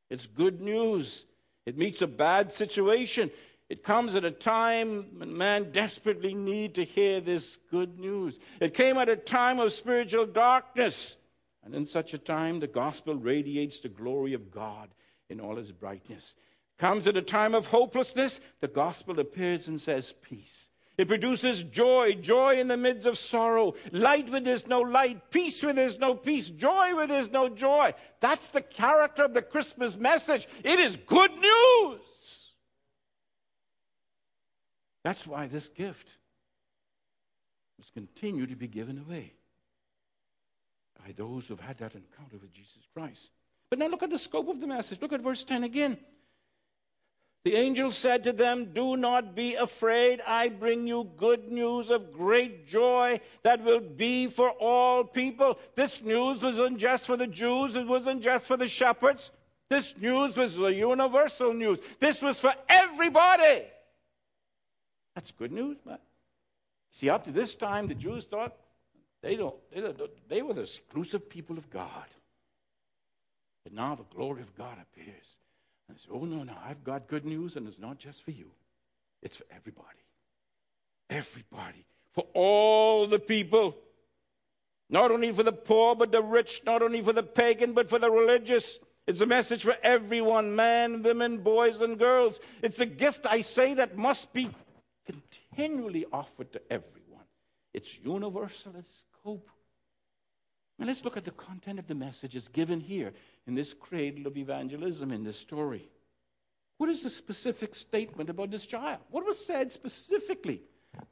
It's 0.10 0.28
good 0.28 0.62
news. 0.62 1.26
It 1.66 1.78
meets 1.78 2.02
a 2.02 2.08
bad 2.08 2.52
situation. 2.52 3.32
It 3.70 3.84
comes 3.84 4.14
at 4.14 4.24
a 4.24 4.32
time 4.32 5.08
when 5.18 5.36
man 5.36 5.72
desperately 5.72 6.36
need 6.36 6.76
to 6.76 6.86
hear 6.86 7.20
this 7.20 7.58
good 7.72 7.98
news. 7.98 8.40
It 8.60 8.74
came 8.74 8.98
at 8.98 9.10
a 9.10 9.16
time 9.16 9.60
of 9.60 9.74
spiritual 9.74 10.28
darkness. 10.28 11.18
And 11.64 11.74
in 11.74 11.88
such 11.88 12.14
a 12.14 12.20
time, 12.20 12.60
the 12.60 12.68
gospel 12.68 13.16
radiates 13.16 13.80
the 13.80 13.90
glory 13.90 14.34
of 14.34 14.52
God 14.52 14.90
in 15.30 15.40
all 15.40 15.58
its 15.58 15.72
brightness. 15.72 16.36
Comes 16.78 17.08
at 17.08 17.18
a 17.18 17.22
time 17.22 17.56
of 17.56 17.68
hopelessness, 17.68 18.40
the 18.60 18.68
gospel 18.68 19.20
appears 19.20 19.68
and 19.68 19.82
says, 19.82 20.14
Peace. 20.22 20.70
It 20.98 21.08
produces 21.10 21.64
joy, 21.64 22.14
joy 22.14 22.60
in 22.60 22.70
the 22.70 22.78
midst 22.78 23.06
of 23.06 23.18
sorrow, 23.18 23.74
light 23.92 24.30
where 24.30 24.40
there's 24.40 24.66
no 24.66 24.80
light, 24.80 25.30
peace 25.30 25.62
where 25.62 25.74
there's 25.74 26.00
no 26.00 26.16
peace, 26.16 26.50
joy 26.50 26.96
where 26.96 27.08
there's 27.08 27.32
no 27.32 27.50
joy. 27.50 27.94
That's 28.22 28.50
the 28.50 28.62
character 28.62 29.24
of 29.24 29.34
the 29.34 29.42
Christmas 29.42 29.98
message. 29.98 30.48
It 30.64 30.80
is 30.80 30.96
good 30.96 31.32
news. 31.32 32.00
That's 35.04 35.28
why 35.28 35.48
this 35.48 35.68
gift 35.70 36.16
must 37.78 37.94
continue 37.94 38.46
to 38.46 38.56
be 38.56 38.68
given 38.68 38.98
away 38.98 39.34
by 41.06 41.12
those 41.12 41.48
who've 41.48 41.60
had 41.60 41.78
that 41.80 41.94
encounter 41.94 42.38
with 42.42 42.54
Jesus 42.54 42.88
Christ. 42.94 43.30
But 43.70 43.80
now 43.80 43.88
look 43.88 44.04
at 44.04 44.10
the 44.10 44.18
scope 44.18 44.48
of 44.48 44.62
the 44.62 44.68
message. 44.68 45.02
Look 45.02 45.14
at 45.14 45.22
verse 45.22 45.44
10 45.44 45.64
again. 45.64 45.98
The 47.46 47.54
angel 47.54 47.92
said 47.92 48.24
to 48.24 48.34
them, 48.34 48.72
Do 48.74 48.98
not 48.98 49.36
be 49.36 49.54
afraid. 49.54 50.20
I 50.26 50.50
bring 50.50 50.88
you 50.88 51.12
good 51.16 51.52
news 51.52 51.92
of 51.92 52.12
great 52.12 52.68
joy 52.68 53.22
that 53.44 53.64
will 53.64 53.82
be 53.82 54.26
for 54.26 54.50
all 54.50 55.04
people. 55.04 55.60
This 55.76 56.02
news 56.02 56.42
wasn't 56.42 56.80
just 56.80 57.06
for 57.06 57.16
the 57.16 57.28
Jews, 57.28 57.76
it 57.76 57.86
wasn't 57.86 58.24
just 58.24 58.48
for 58.48 58.58
the 58.58 58.68
shepherds. 58.68 59.30
This 59.70 59.96
news 59.96 60.36
was 60.36 60.60
a 60.60 60.74
universal 60.74 61.54
news. 61.54 61.80
This 62.00 62.20
was 62.20 62.40
for 62.40 62.54
everybody. 62.68 63.66
That's 65.14 65.30
good 65.30 65.52
news, 65.52 65.78
man. 65.86 66.00
See, 66.94 67.12
up 67.12 67.26
to 67.26 67.32
this 67.32 67.54
time, 67.54 67.86
the 67.86 67.94
Jews 67.94 68.26
thought 68.26 68.56
they, 69.22 69.36
don't, 69.36 69.56
they, 69.72 69.82
don't, 69.82 70.00
they 70.28 70.42
were 70.42 70.56
the 70.56 70.62
exclusive 70.62 71.30
people 71.30 71.60
of 71.60 71.70
God. 71.70 72.08
But 73.64 73.74
now 73.74 73.94
the 73.94 74.16
glory 74.16 74.42
of 74.42 74.56
God 74.58 74.78
appears. 74.82 75.38
And 75.88 75.98
I 75.98 76.00
said, 76.00 76.12
Oh, 76.14 76.26
no, 76.26 76.44
no, 76.44 76.54
I've 76.64 76.84
got 76.84 77.08
good 77.08 77.26
news, 77.26 77.56
and 77.56 77.68
it's 77.68 77.80
not 77.80 77.98
just 77.98 78.24
for 78.24 78.32
you, 78.32 78.52
it's 79.22 79.38
for 79.38 79.46
everybody. 79.56 80.00
Everybody. 81.10 81.86
For 82.14 82.26
all 82.34 83.08
the 83.08 83.20
people. 83.20 83.76
Not 84.90 85.12
only 85.12 85.32
for 85.32 85.44
the 85.44 85.52
poor, 85.52 85.96
but 85.96 86.12
the 86.12 86.22
rich. 86.22 86.62
Not 86.66 86.82
only 86.82 87.02
for 87.02 87.14
the 87.14 87.24
pagan, 87.24 87.74
but 87.74 87.90
for 87.90 88.00
the 88.00 88.10
religious. 88.10 88.80
It's 89.08 89.22
a 89.22 89.26
message 89.26 89.64
for 89.64 89.76
everyone 89.84 90.56
man, 90.56 91.04
women, 91.04 91.40
boys, 91.40 91.82
and 91.82 92.00
girls. 92.00 92.40
It's 92.62 92.80
a 92.80 92.86
gift, 92.86 93.26
I 93.30 93.42
say, 93.42 93.76
that 93.76 93.98
must 93.98 94.34
be 94.34 94.50
continually 95.06 96.06
offered 96.12 96.52
to 96.54 96.62
everyone. 96.72 97.26
It's 97.74 98.00
universal 98.00 98.74
in 98.76 98.84
scope. 98.84 99.50
Now 100.78 100.88
let's 100.88 101.04
look 101.06 101.18
at 101.18 101.24
the 101.24 101.32
content 101.32 101.80
of 101.80 101.88
the 101.88 101.96
messages 101.96 102.48
given 102.48 102.82
here 102.82 103.14
in 103.48 103.56
this 103.56 103.74
cradle 103.74 104.28
of 104.28 104.38
evangelism 104.38 105.12
in 105.12 105.24
this 105.24 105.38
story. 105.38 105.90
What 106.78 106.90
is 106.90 107.04
the 107.04 107.10
specific 107.10 107.74
statement 107.74 108.30
about 108.30 108.52
this 108.52 108.66
child? 108.66 109.00
What 109.10 109.26
was 109.26 109.44
said 109.44 109.72
specifically? 109.72 110.64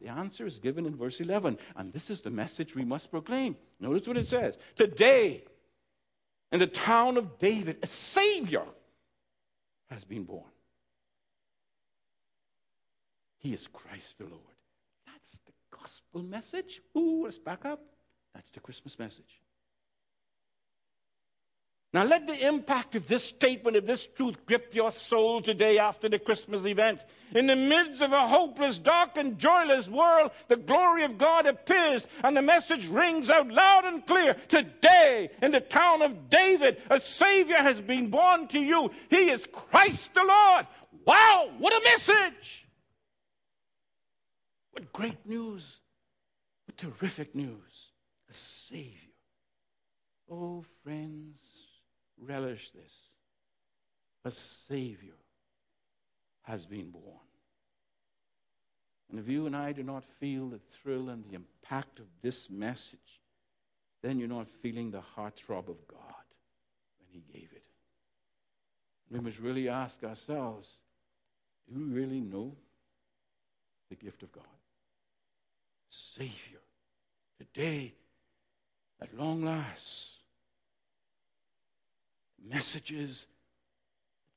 The 0.01 0.09
answer 0.09 0.45
is 0.45 0.59
given 0.59 0.85
in 0.85 0.95
verse 0.95 1.19
11, 1.19 1.57
and 1.75 1.93
this 1.93 2.09
is 2.09 2.21
the 2.21 2.29
message 2.29 2.75
we 2.75 2.85
must 2.85 3.11
proclaim. 3.11 3.55
Notice 3.79 4.07
what 4.07 4.17
it 4.17 4.27
says 4.27 4.57
Today, 4.75 5.43
in 6.51 6.59
the 6.59 6.67
town 6.67 7.17
of 7.17 7.39
David, 7.39 7.77
a 7.81 7.87
Savior 7.87 8.65
has 9.89 10.03
been 10.03 10.23
born. 10.23 10.51
He 13.39 13.53
is 13.53 13.67
Christ 13.67 14.17
the 14.17 14.25
Lord. 14.25 14.41
That's 15.05 15.39
the 15.45 15.51
gospel 15.77 16.23
message. 16.23 16.81
Ooh, 16.97 17.23
let's 17.25 17.37
back 17.37 17.65
up. 17.65 17.81
That's 18.33 18.51
the 18.51 18.61
Christmas 18.61 18.97
message. 18.97 19.41
Now, 21.93 22.03
let 22.05 22.25
the 22.25 22.47
impact 22.47 22.95
of 22.95 23.07
this 23.07 23.23
statement, 23.23 23.77
of 23.77 23.85
this 23.85 24.07
truth, 24.07 24.43
grip 24.47 24.73
your 24.73 24.91
soul 24.91 25.41
today 25.41 25.77
after 25.77 26.09
the 26.09 26.17
Christmas 26.17 26.65
event. 26.65 26.99
In 27.35 27.45
the 27.45 27.55
midst 27.55 28.01
of 28.01 28.11
a 28.11 28.27
hopeless, 28.27 28.79
dark, 28.79 29.15
and 29.15 29.37
joyless 29.37 29.87
world, 29.87 30.31
the 30.47 30.55
glory 30.55 31.03
of 31.03 31.19
God 31.19 31.45
appears, 31.45 32.07
and 32.23 32.35
the 32.35 32.41
message 32.41 32.87
rings 32.87 33.29
out 33.29 33.47
loud 33.47 33.85
and 33.85 34.03
clear. 34.07 34.35
Today, 34.47 35.29
in 35.43 35.51
the 35.51 35.61
town 35.61 36.01
of 36.01 36.31
David, 36.31 36.81
a 36.89 36.99
Savior 36.99 37.57
has 37.57 37.79
been 37.79 38.09
born 38.09 38.47
to 38.47 38.59
you. 38.59 38.89
He 39.11 39.29
is 39.29 39.47
Christ 39.51 40.15
the 40.15 40.23
Lord. 40.23 40.65
Wow, 41.05 41.51
what 41.59 41.73
a 41.73 41.83
message! 41.83 42.65
What 44.71 44.91
great 44.91 45.23
news! 45.27 45.79
What 46.65 46.75
terrific 46.75 47.35
news! 47.35 47.91
A 48.31 48.33
Savior. 48.33 48.97
Oh, 50.27 50.65
friends 50.83 51.52
relish 52.25 52.71
this. 52.71 52.93
A 54.25 54.31
Savior 54.31 55.13
has 56.43 56.65
been 56.65 56.91
born. 56.91 57.19
And 59.09 59.19
if 59.19 59.27
you 59.27 59.45
and 59.45 59.55
I 59.55 59.73
do 59.73 59.83
not 59.83 60.03
feel 60.19 60.49
the 60.49 60.59
thrill 60.81 61.09
and 61.09 61.23
the 61.23 61.35
impact 61.35 61.99
of 61.99 62.05
this 62.21 62.49
message, 62.49 63.21
then 64.01 64.17
you're 64.17 64.27
not 64.27 64.47
feeling 64.47 64.91
the 64.91 65.03
heartthrob 65.15 65.69
of 65.69 65.87
God 65.87 66.25
when 66.99 67.07
He 67.11 67.23
gave 67.31 67.49
it. 67.53 67.63
We 69.09 69.19
must 69.19 69.39
really 69.39 69.69
ask 69.69 70.03
ourselves 70.03 70.81
do 71.71 71.79
we 71.79 71.85
really 71.85 72.19
know 72.19 72.55
the 73.89 73.95
gift 73.95 74.23
of 74.23 74.31
God? 74.31 74.43
Savior, 75.89 76.59
today, 77.37 77.93
at 79.01 79.15
long 79.17 79.43
last, 79.43 80.12
messages, 82.47 83.27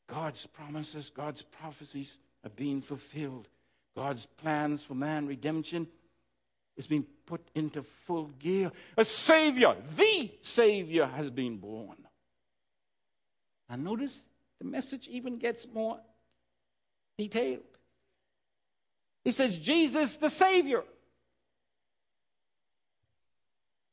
God's 0.09 0.47
promises, 0.47 1.11
God's 1.11 1.43
prophecies 1.43 2.19
are 2.45 2.51
being 2.51 2.81
fulfilled. 2.81 3.49
God's 3.97 4.27
plans 4.27 4.85
for 4.85 4.95
man 4.95 5.27
redemption 5.27 5.89
is 6.77 6.87
being 6.87 7.07
put 7.25 7.41
into 7.55 7.83
full 7.83 8.31
gear. 8.39 8.71
A 8.97 9.05
Savior, 9.05 9.75
the 9.97 10.31
Savior, 10.43 11.07
has 11.07 11.31
been 11.31 11.57
born. 11.57 11.97
And 13.69 13.83
notice 13.83 14.23
the 14.59 14.67
message 14.67 15.09
even 15.09 15.39
gets 15.39 15.67
more 15.67 15.99
detailed. 17.19 17.63
He 19.25 19.31
says, 19.33 19.59
Jesus 19.59 20.19
the 20.19 20.29
Savior. 20.29 20.85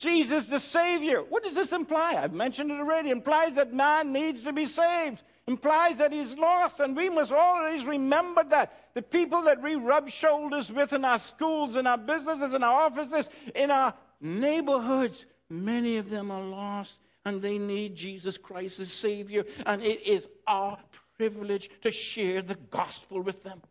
Jesus 0.04 0.48
the 0.48 0.60
Savior. 0.60 1.22
What 1.24 1.44
does 1.44 1.56
this 1.56 1.72
imply? 1.72 2.16
I've 2.16 2.34
mentioned 2.34 2.70
it 2.70 2.80
already. 2.80 3.10
It 3.10 3.14
implies 3.14 3.56
that 3.56 3.74
man 3.74 4.12
needs 4.12 4.42
to 4.44 4.54
be 4.54 4.66
saved. 4.66 5.24
It 5.48 5.52
implies 5.52 5.98
that 5.98 6.14
he's 6.14 6.38
lost, 6.38 6.80
and 6.80 6.96
we 6.96 7.10
must 7.10 7.32
always 7.32 7.86
remember 7.86 8.44
that. 8.44 8.94
The 8.94 9.02
people 9.02 9.42
that 9.44 9.62
we 9.62 9.76
rub 9.76 10.10
shoulders 10.10 10.72
with 10.72 10.94
in 10.94 11.04
our 11.04 11.20
schools, 11.20 11.76
in 11.76 11.88
our 11.88 11.98
businesses, 11.98 12.54
in 12.54 12.64
our 12.64 12.84
offices, 12.84 13.30
in 13.56 13.72
our 13.72 13.94
neighborhoods, 14.22 15.26
many 15.50 15.98
of 15.98 16.10
them 16.10 16.30
are 16.30 16.44
lost, 16.44 17.00
and 17.26 17.42
they 17.42 17.58
need 17.58 17.96
Jesus 17.96 18.38
Christ 18.38 18.80
as 18.80 18.92
Savior, 18.92 19.46
and 19.66 19.82
it 19.82 20.02
is 20.06 20.30
our 20.46 20.78
privilege 21.18 21.70
to 21.82 21.92
share 21.92 22.42
the 22.42 22.56
gospel 22.56 23.22
with 23.22 23.44
them. 23.44 23.62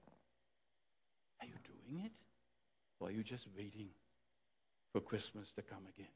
Are 1.41 1.47
you 1.47 1.55
doing 1.65 2.05
it? 2.07 2.13
Or 3.01 3.09
are 3.09 3.11
you 3.11 3.23
just 3.23 3.47
waiting 3.57 3.89
for 4.93 5.01
Christmas 5.01 5.53
to 5.53 5.63
come 5.63 5.87
again? 5.95 6.09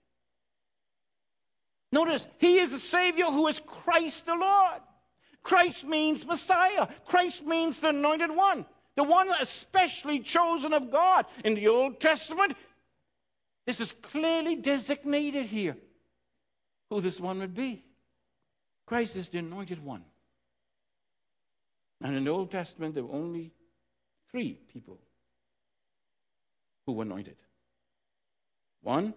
Notice, 1.92 2.28
he 2.38 2.58
is 2.58 2.72
the 2.72 2.78
Savior 2.78 3.26
who 3.26 3.46
is 3.46 3.60
Christ 3.60 4.26
the 4.26 4.34
Lord. 4.34 4.80
Christ 5.42 5.84
means 5.84 6.26
Messiah. 6.26 6.88
Christ 7.06 7.46
means 7.46 7.78
the 7.78 7.90
anointed 7.90 8.30
one, 8.30 8.66
the 8.96 9.04
one 9.04 9.28
especially 9.40 10.18
chosen 10.18 10.72
of 10.72 10.90
God. 10.90 11.26
In 11.44 11.54
the 11.54 11.68
Old 11.68 12.00
Testament, 12.00 12.56
this 13.64 13.80
is 13.80 13.92
clearly 13.92 14.56
designated 14.56 15.46
here 15.46 15.76
who 16.90 17.00
this 17.00 17.20
one 17.20 17.38
would 17.38 17.54
be. 17.54 17.84
Christ 18.86 19.16
is 19.16 19.28
the 19.28 19.38
anointed 19.38 19.84
one. 19.84 20.04
And 22.02 22.16
in 22.16 22.24
the 22.24 22.30
Old 22.30 22.50
Testament, 22.50 22.94
there 22.94 23.04
were 23.04 23.14
only 23.14 23.52
three 24.30 24.58
people 24.72 24.98
who 26.86 26.92
were 26.92 27.02
anointed. 27.02 27.36
One 28.82 29.14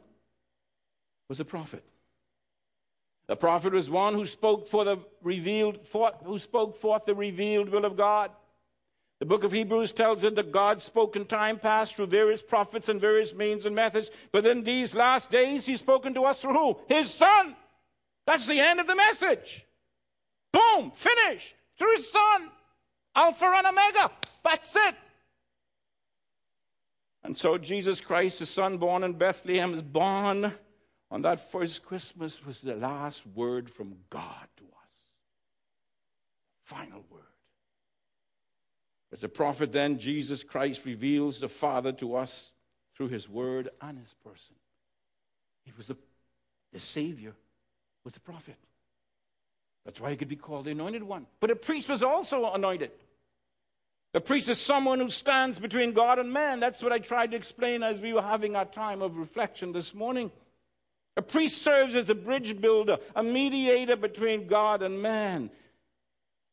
was 1.28 1.40
a 1.40 1.46
prophet. 1.46 1.84
The 3.30 3.36
prophet 3.36 3.74
was 3.74 3.92
one 3.92 4.16
who 4.16 4.26
spoke 4.26 4.68
for 4.68 4.84
the 4.84 4.98
revealed, 5.22 5.88
for, 5.88 6.12
who 6.24 6.40
spoke 6.40 6.76
forth 6.76 7.06
the 7.06 7.14
revealed 7.14 7.70
will 7.70 7.86
of 7.86 7.96
God. 7.96 8.32
The 9.20 9.28
book 9.28 9.44
of 9.44 9.52
Hebrews 9.52 9.92
tells 9.92 10.26
us 10.26 10.34
that 10.34 10.52
God 10.52 10.82
spoke 10.82 11.16
in 11.16 11.26
time 11.26 11.60
past 11.60 11.94
through 11.94 12.08
various 12.08 12.42
prophets 12.42 12.90
and 12.90 13.00
various 13.00 13.36
means 13.36 13.68
and 13.68 13.76
methods, 13.76 14.10
but 14.32 14.48
in 14.48 14.64
these 14.64 14.96
last 14.96 15.30
days, 15.30 15.68
He's 15.68 15.80
spoken 15.80 16.16
to 16.16 16.24
us 16.24 16.42
through 16.42 16.54
who? 16.54 16.80
His 16.88 17.14
Son. 17.14 17.56
That's 18.26 18.48
the 18.48 18.60
end 18.60 18.80
of 18.80 18.88
the 18.88 18.96
message. 18.96 19.64
Boom, 20.52 20.90
finished. 20.90 21.54
Through 21.78 21.98
His 21.98 22.12
Son. 22.12 22.50
Alpha 23.16 23.46
and 23.46 23.68
Omega. 23.68 24.10
That's 24.44 24.76
it. 24.76 24.96
And 27.24 27.38
so 27.38 27.60
Jesus 27.60 28.02
Christ, 28.02 28.40
the 28.40 28.48
Son 28.48 28.80
born 28.80 29.04
in 29.04 29.14
Bethlehem, 29.14 29.76
is 29.76 29.84
born 29.84 30.52
on 31.12 31.22
that 31.24 31.52
first 31.52 31.84
Christmas 31.84 32.46
was 32.46 32.62
the 32.62 32.76
last 32.76 33.26
word 33.28 33.70
from 33.70 33.96
God 34.10 34.48
to 34.58 34.64
us. 34.64 35.00
Final 36.64 37.04
word. 37.10 37.24
As 39.12 39.20
the 39.20 39.30
prophet, 39.30 39.72
then, 39.72 39.98
Jesus 39.98 40.44
Christ 40.44 40.86
reveals 40.86 41.40
the 41.40 41.50
Father 41.50 41.92
to 41.94 42.16
us 42.16 42.52
through 42.96 43.08
his 43.08 43.28
word 43.28 43.70
and 43.82 43.98
his 43.98 44.14
person. 44.24 44.56
He 45.64 45.72
was 45.76 45.88
the, 45.88 45.98
the 46.72 46.80
Savior, 46.80 47.34
was 48.04 48.14
the 48.14 48.20
prophet. 48.20 48.58
That's 49.86 50.00
why 50.00 50.12
he 50.12 50.16
could 50.16 50.28
be 50.28 50.36
called 50.36 50.66
the 50.66 50.72
anointed 50.72 51.02
one. 51.02 51.26
But 51.40 51.50
a 51.50 51.56
priest 51.56 51.90
was 51.90 52.04
also 52.04 52.52
anointed. 52.54 52.92
A 54.14 54.20
priest 54.20 54.50
is 54.50 54.60
someone 54.60 55.00
who 55.00 55.10
stands 55.10 55.60
between 55.60 55.94
God 55.94 56.20
and 56.20 56.32
man. 56.32 56.60
That's 56.60 56.84
what 56.84 56.92
I 56.92 57.00
tried 57.00 57.32
to 57.32 57.38
explain 57.38 57.82
as 57.82 58.00
we 58.00 58.14
were 58.14 58.22
having 58.22 58.56
our 58.56 58.66
time 58.66 59.02
of 59.02 59.18
reflection 59.18 59.72
this 59.72 59.94
morning. 59.94 60.32
A 61.18 61.22
priest 61.22 61.62
serves 61.62 61.96
as 61.96 62.10
a 62.10 62.16
bridge 62.16 62.60
builder, 62.62 62.98
a 63.16 63.24
mediator 63.24 63.96
between 63.96 64.48
God 64.48 64.82
and 64.82 65.02
man. 65.02 65.52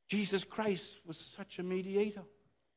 Jesus 0.08 0.44
Christ 0.44 0.98
was 1.06 1.18
such 1.18 1.58
a 1.58 1.62
mediator. 1.62 2.22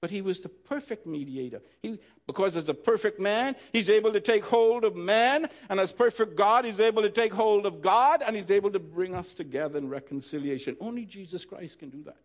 But 0.01 0.11
he 0.11 0.21
was 0.21 0.39
the 0.39 0.49
perfect 0.49 1.05
mediator. 1.05 1.61
He, 1.81 1.99
because 2.25 2.55
as 2.55 2.69
a 2.69 2.73
perfect 2.73 3.19
man, 3.19 3.55
he's 3.73 3.89
able 3.89 4.13
to 4.13 4.21
take 4.21 4.45
hold 4.45 4.85
of 4.85 4.95
man, 4.95 5.49
and 5.69 5.79
as 5.79 5.91
perfect 5.91 6.37
God, 6.37 6.63
he's 6.63 6.79
able 6.79 7.01
to 7.01 7.09
take 7.09 7.33
hold 7.33 7.65
of 7.65 7.81
God, 7.81 8.23
and 8.25 8.33
he's 8.35 8.49
able 8.49 8.71
to 8.71 8.79
bring 8.79 9.13
us 9.13 9.33
together 9.33 9.77
in 9.77 9.89
reconciliation. 9.89 10.77
Only 10.79 11.03
Jesus 11.03 11.43
Christ 11.43 11.79
can 11.79 11.89
do 11.89 12.03
that. 12.03 12.15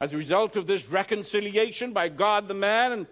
As 0.00 0.12
a 0.12 0.16
result 0.16 0.56
of 0.56 0.66
this 0.66 0.88
reconciliation 0.88 1.92
by 1.92 2.08
God 2.08 2.46
the 2.46 2.54
man 2.54 2.92
and 2.92 3.06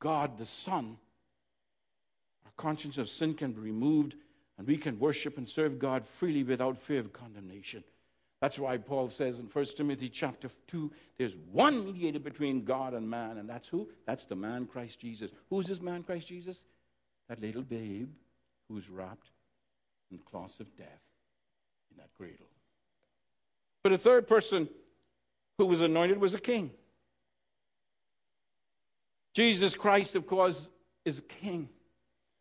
God 0.00 0.36
the 0.36 0.46
Son, 0.46 0.98
conscience 2.58 2.98
of 2.98 3.08
sin 3.08 3.32
can 3.32 3.52
be 3.52 3.60
removed, 3.60 4.16
and 4.58 4.66
we 4.66 4.76
can 4.76 4.98
worship 4.98 5.38
and 5.38 5.48
serve 5.48 5.78
God 5.78 6.06
freely 6.06 6.42
without 6.42 6.76
fear 6.76 7.00
of 7.00 7.14
condemnation. 7.14 7.82
That's 8.40 8.58
why 8.58 8.76
Paul 8.76 9.08
says 9.08 9.38
in 9.38 9.46
1 9.46 9.64
Timothy 9.76 10.08
chapter 10.08 10.50
2, 10.68 10.92
there's 11.16 11.36
one 11.50 11.86
mediator 11.86 12.20
between 12.20 12.64
God 12.64 12.94
and 12.94 13.08
man, 13.08 13.38
and 13.38 13.48
that's 13.48 13.66
who? 13.68 13.88
That's 14.06 14.26
the 14.26 14.36
man 14.36 14.66
Christ 14.66 15.00
Jesus. 15.00 15.30
Who's 15.50 15.66
this 15.66 15.80
man 15.80 16.02
Christ 16.02 16.28
Jesus? 16.28 16.62
That 17.28 17.40
little 17.40 17.62
babe 17.62 18.10
who's 18.68 18.88
wrapped 18.88 19.30
in 20.10 20.18
the 20.18 20.22
cloths 20.22 20.60
of 20.60 20.76
death 20.76 21.02
in 21.90 21.96
that 21.96 22.10
cradle. 22.16 22.46
But 23.82 23.92
a 23.92 23.98
third 23.98 24.28
person 24.28 24.68
who 25.56 25.66
was 25.66 25.80
anointed 25.80 26.18
was 26.18 26.34
a 26.34 26.40
king. 26.40 26.70
Jesus 29.34 29.74
Christ, 29.74 30.14
of 30.14 30.26
course, 30.26 30.70
is 31.04 31.18
a 31.18 31.22
king. 31.22 31.68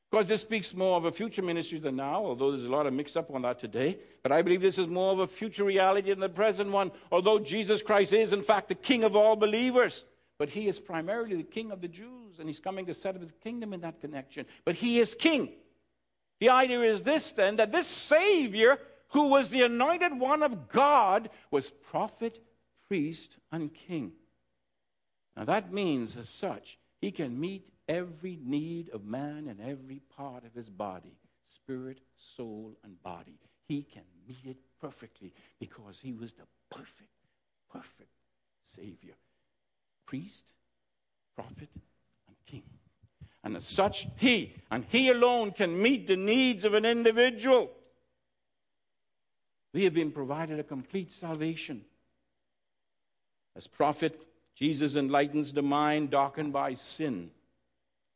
Because 0.10 0.28
this 0.28 0.42
speaks 0.42 0.74
more 0.74 0.96
of 0.96 1.06
a 1.06 1.12
future 1.12 1.42
ministry 1.42 1.80
than 1.80 1.98
now, 1.98 2.24
although 2.24 2.52
there's 2.52 2.64
a 2.64 2.70
lot 2.70 2.88
of 2.88 2.94
mix 2.94 3.18
up 3.18 3.30
on 3.30 3.42
that 3.42 3.60
today. 3.60 3.98
But 4.24 4.32
I 4.32 4.42
believe 4.42 4.62
this 4.62 4.78
is 4.78 4.88
more 4.88 5.12
of 5.12 5.20
a 5.20 5.28
future 5.28 5.66
reality 5.66 6.10
than 6.10 6.22
the 6.22 6.30
present 6.30 6.72
one, 6.72 6.92
although 7.12 7.40
Jesus 7.40 7.82
Christ 7.82 8.14
is, 8.14 8.32
in 8.32 8.42
fact, 8.42 8.70
the 8.70 8.76
King 8.76 9.04
of 9.04 9.16
all 9.18 9.36
believers. 9.36 10.06
But 10.40 10.50
he 10.50 10.68
is 10.68 10.80
primarily 10.80 11.36
the 11.36 11.44
King 11.44 11.72
of 11.72 11.82
the 11.82 11.88
Jews, 11.90 12.40
and 12.40 12.48
he's 12.48 12.60
coming 12.60 12.86
to 12.86 12.94
set 12.94 13.16
up 13.16 13.22
his 13.22 13.34
kingdom 13.44 13.74
in 13.74 13.82
that 13.82 14.00
connection. 14.00 14.46
But 14.64 14.76
he 14.76 15.00
is 15.00 15.14
King. 15.14 15.50
The 16.40 16.50
idea 16.50 16.82
is 16.84 17.04
this 17.04 17.32
then 17.32 17.58
that 17.58 17.72
this 17.72 17.88
Savior, 17.88 18.80
who 19.10 19.28
was 19.28 19.50
the 19.50 19.64
anointed 19.64 20.18
one 20.18 20.44
of 20.44 20.70
God, 20.70 21.30
was 21.52 21.70
prophet, 21.70 22.40
priest, 22.88 23.38
and 23.52 23.74
king. 23.74 24.14
Now 25.36 25.46
that 25.46 25.74
means, 25.74 26.16
as 26.18 26.30
such, 26.30 26.78
he 27.02 27.12
can 27.12 27.40
meet 27.40 27.70
every 27.88 28.40
need 28.44 28.90
of 28.90 29.06
man 29.06 29.48
in 29.48 29.60
every 29.62 30.02
part 30.16 30.44
of 30.46 30.54
his 30.54 30.70
body 30.70 31.18
spirit, 31.48 32.00
soul, 32.18 32.76
and 32.84 33.02
body. 33.04 33.40
He 33.68 33.84
can 33.84 34.04
meet 34.28 34.46
it 34.46 34.58
perfectly 34.80 35.34
because 35.60 36.00
he 36.00 36.14
was 36.14 36.34
the 36.34 36.44
perfect, 36.70 37.10
perfect 37.72 38.12
Savior. 38.62 39.16
Priest, 40.06 40.46
prophet, 41.36 41.70
and 42.28 42.36
king. 42.46 42.64
And 43.44 43.56
as 43.56 43.66
such, 43.66 44.08
he 44.18 44.56
and 44.72 44.86
he 44.90 45.10
alone 45.10 45.52
can 45.52 45.82
meet 45.82 46.08
the 46.08 46.18
needs 46.18 46.66
of 46.66 46.74
an 46.74 46.86
individual. 46.86 47.72
We 49.74 49.84
have 49.84 49.94
been 49.94 50.12
provided 50.12 50.60
a 50.60 50.64
complete 50.64 51.12
salvation. 51.12 51.84
As 53.56 53.68
prophet, 53.68 54.26
Jesus 54.56 54.96
enlightens 54.96 55.54
the 55.54 55.62
mind 55.62 56.12
darkened 56.12 56.54
by 56.54 56.74
sin. 56.74 57.32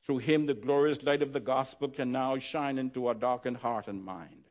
Through 0.04 0.20
him, 0.20 0.46
the 0.46 0.54
glorious 0.54 1.04
light 1.04 1.22
of 1.22 1.34
the 1.34 1.40
gospel 1.40 1.88
can 1.88 2.12
now 2.12 2.38
shine 2.38 2.78
into 2.78 3.08
our 3.08 3.14
darkened 3.14 3.58
heart 3.58 3.88
and 3.88 4.04
mind. 4.04 4.50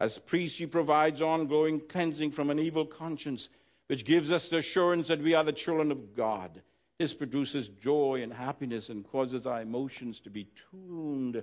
As 0.00 0.18
priest, 0.18 0.58
he 0.58 0.66
provides 0.66 1.22
ongoing 1.22 1.80
cleansing 1.80 2.30
from 2.30 2.50
an 2.50 2.58
evil 2.58 2.84
conscience, 2.84 3.48
which 3.88 4.04
gives 4.04 4.32
us 4.32 4.48
the 4.48 4.58
assurance 4.58 5.08
that 5.08 5.22
we 5.22 5.34
are 5.34 5.44
the 5.44 5.52
children 5.52 5.90
of 5.90 6.14
God. 6.14 6.62
This 6.98 7.14
produces 7.14 7.68
joy 7.68 8.20
and 8.22 8.32
happiness 8.32 8.88
and 8.88 9.06
causes 9.06 9.46
our 9.46 9.60
emotions 9.60 10.20
to 10.20 10.30
be 10.30 10.48
tuned 10.70 11.42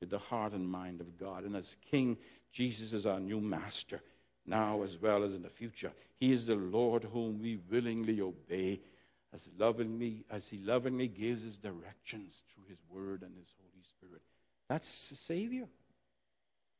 with 0.00 0.10
the 0.10 0.18
heart 0.18 0.52
and 0.52 0.68
mind 0.68 1.00
of 1.00 1.18
God. 1.18 1.44
And 1.44 1.56
as 1.56 1.76
King, 1.90 2.16
Jesus 2.52 2.92
is 2.92 3.06
our 3.06 3.20
new 3.20 3.40
master, 3.40 4.00
now 4.46 4.82
as 4.82 5.00
well 5.00 5.22
as 5.22 5.34
in 5.34 5.42
the 5.42 5.48
future. 5.48 5.92
He 6.18 6.32
is 6.32 6.46
the 6.46 6.56
Lord 6.56 7.04
whom 7.04 7.40
we 7.40 7.58
willingly 7.70 8.20
obey 8.20 8.80
as 9.34 9.48
lovingly 9.58 10.24
as 10.30 10.48
he 10.48 10.58
lovingly 10.58 11.08
gives 11.08 11.42
his 11.42 11.56
directions 11.56 12.42
through 12.52 12.64
his 12.68 12.78
word 12.90 13.22
and 13.22 13.36
his 13.36 13.52
Holy 13.60 13.84
Spirit. 13.84 14.22
That's 14.68 15.08
the 15.08 15.16
Savior. 15.16 15.66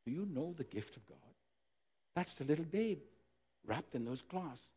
Do 0.05 0.13
you 0.13 0.27
know 0.27 0.55
the 0.57 0.65
gift 0.65 0.97
of 0.97 1.07
God? 1.07 1.19
That's 2.15 2.35
the 2.35 2.45
little 2.45 2.65
babe 2.65 3.01
wrapped 3.67 3.95
in 3.95 4.05
those 4.05 4.23
cloths 4.23 4.71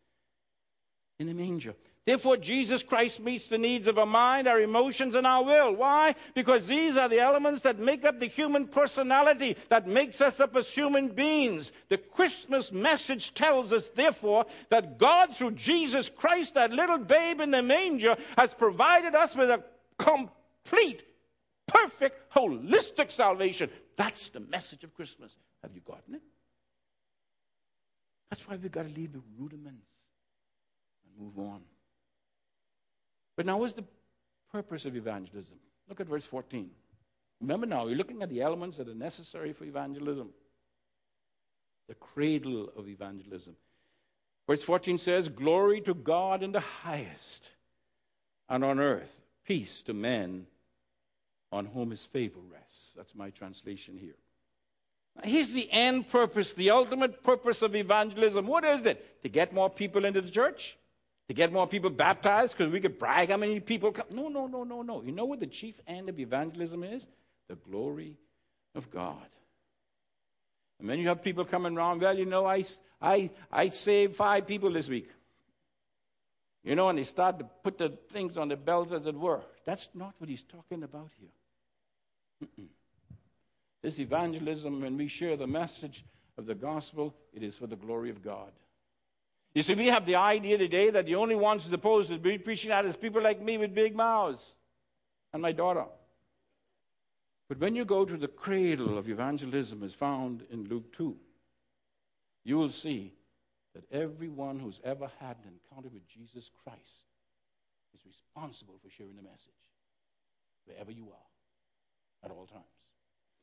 in 1.22 1.30
a 1.30 1.34
manger. 1.34 1.76
Therefore, 2.04 2.36
Jesus 2.36 2.82
Christ 2.82 3.20
meets 3.20 3.48
the 3.48 3.60
needs 3.60 3.88
of 3.88 4.00
our 4.00 4.08
mind, 4.08 4.48
our 4.48 4.60
emotions, 4.60 5.14
and 5.14 5.28
our 5.28 5.44
will. 5.44 5.76
Why? 5.76 6.16
Because 6.34 6.66
these 6.66 6.98
are 6.98 7.08
the 7.08 7.20
elements 7.20 7.62
that 7.62 7.78
make 7.78 8.04
up 8.04 8.20
the 8.20 8.28
human 8.28 8.68
personality, 8.68 9.56
that 9.70 9.88
makes 9.88 10.20
us 10.20 10.40
up 10.40 10.56
as 10.56 10.68
human 10.68 11.10
beings. 11.10 11.72
The 11.90 12.00
Christmas 12.00 12.72
message 12.72 13.36
tells 13.36 13.72
us, 13.72 13.90
therefore, 13.90 14.48
that 14.70 14.98
God, 14.98 15.36
through 15.36 15.52
Jesus 15.52 16.10
Christ, 16.10 16.56
that 16.56 16.72
little 16.72 16.98
babe 16.98 17.40
in 17.40 17.52
the 17.52 17.62
manger, 17.62 18.18
has 18.36 18.56
provided 18.56 19.14
us 19.14 19.36
with 19.36 19.52
a 19.52 19.64
complete, 20.00 21.04
perfect, 21.68 22.34
holistic 22.34 23.12
salvation. 23.12 23.70
That's 23.96 24.30
the 24.30 24.40
message 24.40 24.84
of 24.84 24.96
Christmas. 24.96 25.38
Have 25.62 25.76
you 25.76 25.82
gotten 25.82 26.16
it? 26.16 26.24
That's 28.32 28.48
why 28.48 28.56
we've 28.56 28.72
got 28.72 28.88
to 28.88 28.94
leave 28.94 29.14
the 29.14 29.22
rudiments 29.38 29.92
move 31.22 31.38
on. 31.40 31.62
But 33.36 33.46
now, 33.46 33.58
what's 33.58 33.74
the 33.74 33.86
purpose 34.52 34.86
of 34.86 34.96
evangelism? 34.96 35.58
Look 35.88 36.00
at 36.00 36.08
verse 36.08 36.26
14. 36.26 36.70
Remember 37.42 37.66
now, 37.66 37.88
you're 37.88 37.98
looking 37.98 38.22
at 38.22 38.30
the 38.30 38.42
elements 38.42 38.78
that 38.78 38.88
are 38.88 38.96
necessary 38.96 39.54
for 39.54 39.66
evangelism. 39.66 40.30
The 41.88 41.96
cradle 41.96 42.70
of 42.76 42.88
evangelism. 42.88 43.56
Verse 44.48 44.64
14 44.64 44.98
says, 44.98 45.30
Glory 45.30 45.82
to 45.82 45.94
God 45.94 46.44
in 46.44 46.52
the 46.52 46.60
highest, 46.60 47.50
and 48.50 48.64
on 48.64 48.80
earth, 48.80 49.22
peace 49.46 49.82
to 49.84 49.94
men 49.94 50.46
on 51.52 51.66
whom 51.66 51.92
his 51.92 52.06
favor 52.06 52.40
rests. 52.52 52.94
That's 52.96 53.16
my 53.16 53.30
translation 53.30 53.98
here. 53.98 54.16
Now, 55.16 55.24
here's 55.26 55.52
the 55.52 55.70
end 55.72 56.08
purpose, 56.08 56.54
the 56.54 56.70
ultimate 56.70 57.24
purpose 57.24 57.62
of 57.62 57.76
evangelism. 57.76 58.48
What 58.48 58.64
is 58.64 58.86
it? 58.86 59.24
To 59.24 59.30
get 59.30 59.54
more 59.54 59.70
people 59.70 60.06
into 60.06 60.22
the 60.22 60.30
church? 60.30 60.78
To 61.32 61.36
get 61.36 61.54
more 61.54 61.65
people 61.65 61.89
baptized 61.89 62.58
because 62.58 62.74
we 62.74 62.82
could 62.82 63.00
brag 63.00 63.30
how 63.30 63.38
many 63.38 63.62
people 63.62 63.94
come. 63.94 64.06
No, 64.12 64.28
no, 64.28 64.48
no, 64.48 64.65
no, 64.65 64.82
no. 64.82 65.02
You 65.02 65.13
know 65.13 65.24
what 65.24 65.39
the 65.39 65.48
chief 65.48 65.80
end 65.88 66.10
of 66.10 66.20
evangelism 66.20 66.84
is? 66.84 67.08
The 67.48 67.56
glory 67.56 68.17
of 68.76 68.91
God. 68.91 69.30
And 70.82 70.89
then 70.89 71.00
you 71.00 71.08
have 71.08 71.24
people 71.24 71.46
coming 71.46 71.78
around, 71.78 72.02
well, 72.02 72.17
you 72.17 72.26
know, 72.26 72.46
I, 72.46 72.65
I, 73.02 73.30
I 73.50 73.70
saved 73.70 74.17
five 74.17 74.46
people 74.46 74.74
this 74.74 74.89
week. 74.89 75.10
You 76.65 76.76
know, 76.76 76.89
and 76.89 77.00
they 77.00 77.04
start 77.04 77.39
to 77.39 77.46
put 77.63 77.78
the 77.78 77.98
things 78.12 78.36
on 78.36 78.50
the 78.50 78.58
bells 78.58 78.91
as 78.91 79.06
it 79.06 79.15
were. 79.15 79.39
That's 79.63 79.89
not 79.94 80.13
what 80.17 80.30
he's 80.30 80.44
talking 80.44 80.84
about 80.84 81.12
here. 81.18 82.49
Mm-mm. 82.49 82.68
This 83.82 84.01
evangelism, 84.01 84.82
when 84.82 84.97
we 84.97 85.08
share 85.08 85.38
the 85.38 85.47
message 85.47 86.03
of 86.38 86.45
the 86.45 86.56
gospel, 86.56 87.16
it 87.34 87.41
is 87.41 87.56
for 87.56 87.68
the 87.68 87.78
glory 87.78 88.10
of 88.10 88.22
God. 88.22 88.51
You 89.54 89.62
see, 89.62 89.76
we 89.76 89.88
have 89.88 90.06
the 90.06 90.16
idea 90.16 90.58
today 90.58 90.89
that 90.91 91.06
the 91.06 91.16
only 91.16 91.36
ones 91.36 91.64
supposed 91.64 92.10
to 92.10 92.18
be 92.18 92.38
preaching 92.38 92.70
that 92.70 92.86
is 92.86 92.95
people 92.95 93.22
like 93.22 93.41
me 93.41 93.58
with 93.58 93.76
big 93.76 93.95
mouths 93.95 94.56
and 95.34 95.41
my 95.41 95.52
daughter. 95.52 95.86
But 97.49 97.60
when 97.60 97.76
you 97.76 97.84
go 97.84 98.06
to 98.06 98.16
the 98.16 98.30
cradle 98.30 98.97
of 98.97 99.10
evangelism, 99.10 99.84
as 99.84 99.93
found 99.93 100.45
in 100.52 100.70
Luke 100.70 100.93
2, 100.93 101.18
you 102.45 102.58
will 102.58 102.70
see 102.70 103.14
that 103.74 103.84
everyone 103.91 104.58
who's 104.60 104.80
ever 104.86 105.10
had 105.20 105.36
an 105.43 105.52
encounter 105.54 105.89
with 105.89 106.08
Jesus 106.08 106.49
Christ 106.64 107.04
is 107.93 107.99
responsible 108.06 108.76
for 108.82 108.89
sharing 108.89 109.18
the 109.18 109.22
message 109.22 109.49
wherever 110.66 110.91
you 110.91 111.08
are 111.10 112.26
at 112.26 112.32
all 112.32 112.45
times. 112.45 112.64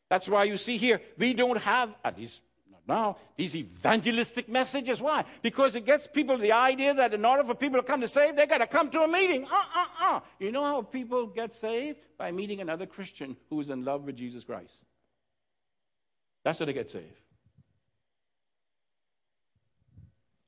That's 0.08 0.26
why 0.26 0.44
you 0.44 0.56
see 0.56 0.78
here, 0.78 1.02
we 1.18 1.34
don't 1.34 1.58
have, 1.58 1.94
at 2.02 2.18
least 2.18 2.40
Now, 2.88 3.18
these 3.36 3.54
evangelistic 3.54 4.48
messages, 4.48 4.98
why? 4.98 5.26
Because 5.42 5.76
it 5.76 5.84
gets 5.84 6.06
people 6.06 6.38
the 6.38 6.52
idea 6.52 6.94
that 6.94 7.12
in 7.12 7.22
order 7.22 7.44
for 7.44 7.54
people 7.54 7.78
to 7.78 7.86
come 7.86 8.00
to 8.00 8.08
save, 8.08 8.34
they 8.34 8.46
got 8.46 8.58
to 8.58 8.66
come 8.66 8.88
to 8.90 9.02
a 9.02 9.08
meeting. 9.08 9.44
Uh, 9.44 9.64
uh, 9.76 9.86
uh. 10.00 10.20
You 10.38 10.50
know 10.50 10.64
how 10.64 10.80
people 10.80 11.26
get 11.26 11.52
saved? 11.52 11.98
By 12.16 12.32
meeting 12.32 12.62
another 12.62 12.86
Christian 12.86 13.36
who 13.50 13.60
is 13.60 13.68
in 13.68 13.84
love 13.84 14.04
with 14.04 14.16
Jesus 14.16 14.42
Christ. 14.42 14.74
That's 16.44 16.58
how 16.58 16.64
they 16.64 16.72
get 16.72 16.88
saved. 16.88 17.04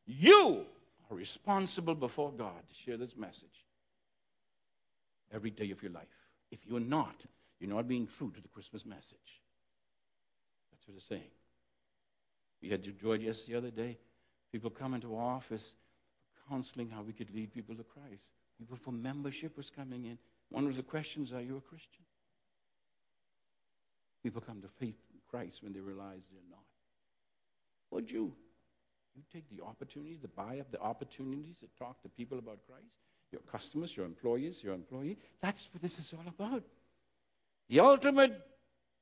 You 0.06 0.64
are 1.10 1.16
responsible 1.16 1.94
before 1.94 2.32
God 2.32 2.66
to 2.66 2.74
share 2.74 2.96
this 2.96 3.16
message 3.18 3.66
every 5.30 5.50
day 5.50 5.70
of 5.72 5.82
your 5.82 5.92
life. 5.92 6.04
If 6.50 6.60
you're 6.66 6.80
not, 6.80 7.22
you're 7.60 7.70
not 7.70 7.86
being 7.86 8.06
true 8.06 8.32
to 8.34 8.40
the 8.40 8.48
Christmas 8.48 8.86
message. 8.86 9.42
That's 10.72 10.88
what 10.88 10.96
it's 10.96 11.06
saying. 11.06 11.30
We 12.62 12.68
had 12.68 12.82
George 13.00 13.22
just 13.22 13.46
the 13.46 13.54
other 13.54 13.70
day. 13.70 13.98
People 14.52 14.70
come 14.70 14.94
into 14.94 15.14
our 15.16 15.36
office 15.36 15.76
counseling 16.48 16.90
how 16.90 17.02
we 17.02 17.12
could 17.12 17.32
lead 17.34 17.52
people 17.52 17.74
to 17.76 17.84
Christ. 17.84 18.30
People 18.58 18.76
for 18.76 18.92
membership 18.92 19.56
was 19.56 19.70
coming 19.70 20.04
in. 20.04 20.18
One 20.50 20.66
of 20.66 20.76
the 20.76 20.82
questions, 20.82 21.32
are 21.32 21.40
you 21.40 21.56
a 21.56 21.60
Christian? 21.60 22.04
People 24.22 24.42
come 24.42 24.60
to 24.60 24.68
faith 24.68 24.98
in 25.12 25.20
Christ 25.30 25.62
when 25.62 25.72
they 25.72 25.80
realize 25.80 26.26
they're 26.30 26.42
not. 26.50 26.64
Would 27.90 28.10
you? 28.10 28.32
You 29.16 29.22
take 29.32 29.48
the 29.50 29.64
opportunities 29.64 30.18
the 30.20 30.28
buy 30.28 30.60
up 30.60 30.70
the 30.70 30.80
opportunities 30.80 31.58
to 31.58 31.66
talk 31.78 32.02
to 32.02 32.08
people 32.08 32.38
about 32.38 32.58
Christ, 32.68 32.92
your 33.32 33.40
customers, 33.50 33.96
your 33.96 34.06
employees, 34.06 34.62
your 34.62 34.74
employee. 34.74 35.18
That's 35.40 35.68
what 35.72 35.82
this 35.82 35.98
is 35.98 36.12
all 36.12 36.24
about. 36.26 36.62
The 37.68 37.80
ultimate 37.80 38.40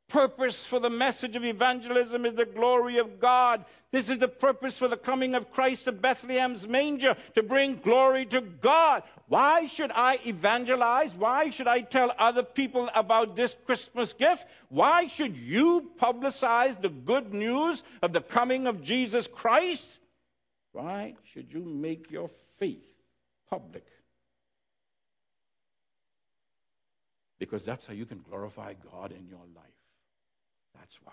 purpose 0.09 0.65
for 0.65 0.81
the 0.81 0.91
message 0.91 1.37
of 1.37 1.45
evangelism 1.45 2.25
is 2.25 2.35
the 2.35 2.47
glory 2.47 2.99
of 2.99 3.21
God. 3.21 3.65
This 3.91 4.09
is 4.09 4.19
the 4.19 4.29
purpose 4.29 4.77
for 4.77 4.89
the 4.89 4.97
coming 4.97 5.35
of 5.35 5.53
Christ 5.53 5.85
to 5.85 5.93
Bethlehem's 5.93 6.67
manger, 6.67 7.17
to 7.35 7.43
bring 7.43 7.77
glory 7.77 8.27
to 8.27 8.41
God. 8.41 9.03
Why 9.29 9.67
should 9.67 9.93
I 9.95 10.19
evangelize? 10.27 11.15
Why 11.15 11.51
should 11.51 11.69
I 11.69 11.83
tell 11.83 12.13
other 12.19 12.43
people 12.43 12.91
about 12.95 13.37
this 13.37 13.57
Christmas 13.67 14.13
gift? 14.13 14.47
Why 14.71 15.07
should 15.07 15.37
you 15.37 15.91
publicize 16.01 16.81
the 16.81 16.89
good 16.89 17.33
news 17.33 17.83
of 18.03 18.13
the 18.13 18.23
coming 18.23 18.67
of 18.67 18.83
Jesus 18.83 19.27
Christ? 19.27 19.99
Why 20.73 21.15
should 21.33 21.53
you 21.53 21.61
make 21.61 22.11
your 22.11 22.31
faith 22.59 22.85
public? 23.49 23.87
Because 27.39 27.65
that's 27.65 27.87
how 27.87 27.95
you 27.95 28.05
can 28.05 28.21
glorify 28.21 28.75
God 28.93 29.13
in 29.13 29.29
your 29.29 29.45
life. 29.55 29.78
That's 30.79 30.99
why. 31.03 31.13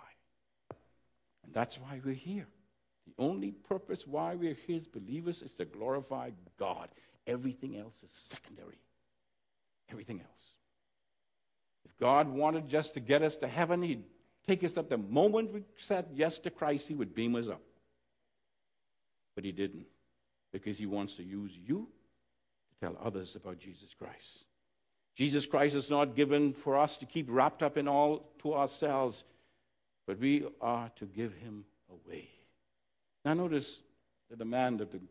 And 1.44 1.54
that's 1.54 1.78
why 1.78 2.02
we're 2.04 2.14
here. 2.14 2.48
The 3.08 3.24
only 3.24 3.52
purpose 3.52 4.06
why 4.08 4.36
we're 4.36 4.58
here 4.68 4.78
as 4.78 4.88
believers 4.88 5.42
is 5.42 5.54
to 5.56 5.66
glorify 5.66 6.32
God. 6.58 6.90
Everything 7.28 7.78
else 7.78 8.04
is 8.04 8.12
secondary. 8.12 8.80
Everything 9.92 10.22
else. 10.22 10.56
If 11.86 11.96
God 11.98 12.28
wanted 12.30 12.68
just 12.68 12.96
to 12.96 13.00
get 13.00 13.22
us 13.22 13.36
to 13.38 13.48
heaven, 13.48 13.82
He'd 13.82 14.04
take 14.48 14.64
us 14.64 14.78
up 14.78 14.90
the 14.90 14.98
moment 14.98 15.54
we 15.54 15.64
said 15.78 16.08
yes 16.14 16.40
to 16.40 16.50
Christ, 16.50 16.88
He 16.88 16.96
would 16.96 17.14
beam 17.14 17.36
us 17.36 17.48
up. 17.48 17.62
But 19.36 19.44
He 19.44 19.52
didn't, 19.52 19.86
because 20.52 20.78
He 20.78 20.86
wants 20.86 21.14
to 21.16 21.24
use 21.24 21.52
you 21.56 21.88
to 22.70 22.88
tell 22.88 22.98
others 23.04 23.36
about 23.36 23.60
Jesus 23.60 23.94
Christ. 23.98 24.46
Jesus 25.16 25.46
Christ 25.46 25.76
is 25.76 25.90
not 25.90 26.16
given 26.16 26.54
for 26.54 26.78
us 26.78 26.98
to 26.98 27.06
keep 27.06 27.28
wrapped 27.30 27.64
up 27.64 27.78
in 27.78 27.88
all 27.88 28.32
to 28.40 28.54
ourselves 28.54 29.24
but 30.08 30.20
we 30.20 30.46
are 30.62 30.90
to 30.96 31.06
give 31.06 31.34
him 31.34 31.66
away. 31.90 32.30
Now, 33.24 33.34
notice 33.34 33.82
the 34.30 34.36
demand 34.36 34.82
of 34.82 34.92
the 34.92 35.02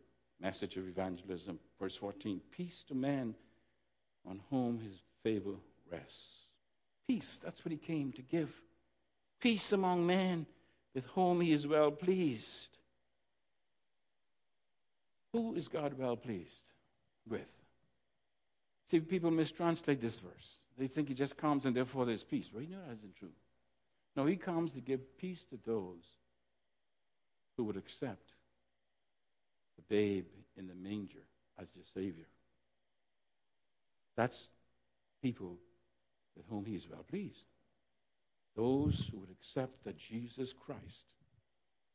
message 0.41 0.77
of 0.77 0.87
evangelism, 0.87 1.59
verse 1.81 1.97
14 1.97 2.41
Peace 2.51 2.85
to 2.89 2.95
man 2.95 3.35
on 4.29 4.41
whom 4.51 4.79
his 4.79 5.03
favor 5.23 5.55
rests. 5.91 6.45
Peace, 7.07 7.39
that's 7.43 7.65
what 7.65 7.73
he 7.73 7.79
came 7.79 8.13
to 8.13 8.23
give. 8.23 8.51
Peace 9.41 9.73
among 9.73 10.07
men 10.07 10.47
with 10.95 11.05
whom 11.07 11.41
he 11.41 11.53
is 11.53 11.67
well 11.67 11.91
pleased. 11.91 12.79
Who 15.33 15.55
is 15.55 15.69
God 15.69 15.99
well 15.99 16.17
pleased 16.17 16.71
with? 17.29 17.43
See, 18.87 19.01
people 19.01 19.31
mistranslate 19.31 20.01
this 20.01 20.19
verse. 20.19 20.59
They 20.79 20.87
think 20.87 21.09
he 21.09 21.15
just 21.15 21.37
comes 21.37 21.67
and 21.67 21.75
therefore 21.75 22.07
there's 22.07 22.23
peace. 22.23 22.51
Well, 22.53 22.63
you 22.63 22.71
know 22.71 22.83
that 22.87 22.97
isn't 22.99 23.17
true. 23.17 23.33
No, 24.17 24.27
he 24.27 24.37
comes 24.37 24.73
to 24.73 24.81
give 24.81 25.19
peace 25.19 25.45
to 25.45 25.59
those 25.65 26.05
who 27.57 27.65
would 27.65 27.77
accept 27.77 28.33
the 29.77 29.83
babe 29.83 30.27
in 30.57 30.69
the 30.69 30.75
manger 30.75 31.25
as 31.59 31.71
their 31.71 31.85
Savior. 31.85 32.27
That's 34.17 34.49
people 35.23 35.59
with 36.37 36.47
whom 36.49 36.65
he 36.65 36.75
is 36.75 36.89
well 36.89 37.05
pleased. 37.09 37.47
Those 38.57 39.11
who 39.11 39.19
would 39.19 39.31
accept 39.31 39.85
that 39.85 39.97
Jesus 39.97 40.53
Christ 40.53 41.15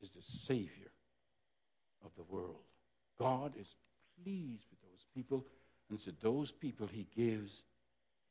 is 0.01 0.09
the 0.09 0.21
Savior 0.21 0.91
of 2.03 2.11
the 2.17 2.23
world. 2.23 2.63
God 3.17 3.53
is 3.59 3.75
pleased 4.23 4.65
with 4.69 4.81
those 4.81 5.05
people, 5.13 5.45
and 5.89 5.99
to 6.03 6.13
those 6.21 6.51
people 6.51 6.87
he 6.87 7.07
gives 7.15 7.63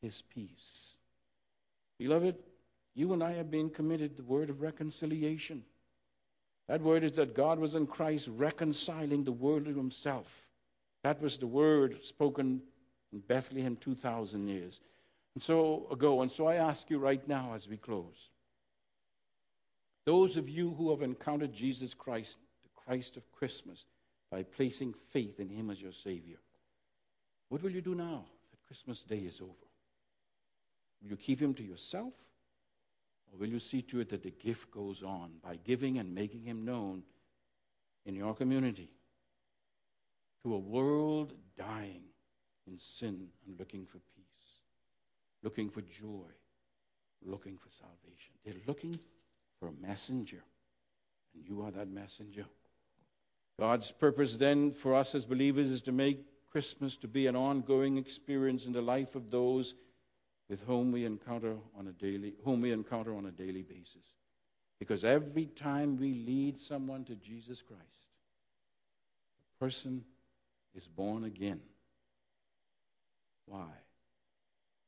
his 0.03 0.23
peace. 0.35 0.97
Beloved, 1.99 2.37
you 2.99 3.13
and 3.13 3.23
I 3.23 3.35
have 3.35 3.49
been 3.49 3.71
committed 3.71 4.17
the 4.17 4.25
word 4.25 4.51
of 4.51 4.61
reconciliation. 4.61 5.63
That 6.67 6.83
word 6.83 7.05
is 7.05 7.13
that 7.13 7.33
God 7.33 7.61
was 7.61 7.77
in 7.77 7.87
Christ 7.87 8.29
reconciling 8.29 9.23
the 9.23 9.31
world 9.31 9.67
to 9.67 9.75
himself. 9.75 10.27
That 11.05 11.23
was 11.23 11.39
the 11.39 11.47
word 11.47 12.01
spoken 12.03 12.61
in 13.13 13.21
Bethlehem 13.21 13.77
2,000 13.81 14.49
years 14.49 14.81
and 15.35 15.43
so 15.43 15.87
ago. 15.93 16.23
And 16.23 16.31
so 16.31 16.49
I 16.49 16.57
ask 16.57 16.91
you 16.91 16.99
right 16.99 17.27
now 17.29 17.53
as 17.55 17.69
we 17.69 17.77
close 17.77 18.31
those 20.05 20.37
of 20.37 20.49
you 20.49 20.75
who 20.77 20.91
have 20.91 21.03
encountered 21.03 21.53
Jesus 21.53 21.95
Christ, 21.95 22.39
the 22.63 22.71
Christ 22.75 23.17
of 23.17 23.31
Christmas, 23.31 23.85
by 24.31 24.43
placing 24.43 24.95
faith 25.13 25.39
in 25.39 25.51
him 25.51 25.71
as 25.71 25.81
your 25.81 25.93
Savior, 25.93 26.39
what 27.49 27.63
will 27.63 27.71
you 27.71 27.83
do 27.83 27.95
now 27.95 28.25
that 28.51 28.67
Christmas 28.67 29.03
Day 29.03 29.19
is 29.19 29.41
over? 29.41 29.53
Will 31.01 31.11
you 31.11 31.17
keep 31.17 31.41
him 31.41 31.55
to 31.55 31.63
yourself? 31.63 32.15
Or 33.33 33.39
will 33.39 33.49
you 33.49 33.59
see 33.59 33.83
to 33.83 34.01
it 34.01 34.09
that 34.11 34.23
the 34.23 34.31
gift 34.31 34.71
goes 34.71 35.03
on 35.03 35.33
by 35.43 35.57
giving 35.57 35.99
and 35.99 36.15
making 36.15 36.43
him 36.43 36.65
known 36.65 37.03
in 38.07 38.15
your 38.15 38.35
community 38.35 38.91
to 40.43 40.55
a 40.55 40.59
world 40.59 41.35
dying 41.57 42.03
in 42.67 42.79
sin 42.79 43.29
and 43.47 43.59
looking 43.59 43.85
for 43.85 43.99
peace, 43.99 44.61
looking 45.43 45.69
for 45.69 45.83
joy, 45.83 46.29
looking 47.25 47.57
for 47.57 47.69
salvation? 47.69 48.35
They're 48.45 48.55
looking 48.67 48.99
for 49.59 49.69
a 49.69 49.87
messenger, 49.87 50.43
and 51.35 51.45
you 51.47 51.63
are 51.63 51.71
that 51.73 51.89
messenger. 51.89 52.47
God's 53.59 53.91
purpose 53.91 54.37
then 54.37 54.71
for 54.71 54.95
us 54.95 55.15
as 55.15 55.25
believers 55.25 55.71
is 55.71 55.83
to 55.83 55.93
make 55.93 56.25
Christmas 56.51 56.97
to 56.97 57.09
be 57.09 57.27
an 57.27 57.37
ongoing 57.37 57.99
experience 57.99 58.67
in 58.67 58.73
the 58.73 58.81
life 58.81 59.15
of 59.15 59.31
those 59.31 59.75
with 60.49 60.63
whom 60.63 60.93
we 60.93 61.05
encounter 61.05 61.57
on 61.79 61.87
a 61.89 61.93
daily 61.93 62.35
whom 62.45 62.61
we 62.61 62.73
encounter 62.73 63.15
on 63.15 63.27
a 63.27 63.31
daily 63.31 63.63
basis. 63.63 64.15
Because 64.79 65.05
every 65.05 65.47
time 65.47 65.97
we 65.99 66.15
lead 66.15 66.57
someone 66.57 67.05
to 67.05 67.17
Jesus 67.17 67.61
Christ, 67.61 68.09
the 69.41 69.65
person 69.65 70.05
is 70.75 70.87
born 70.87 71.25
again. 71.25 71.61
Why? 73.47 73.71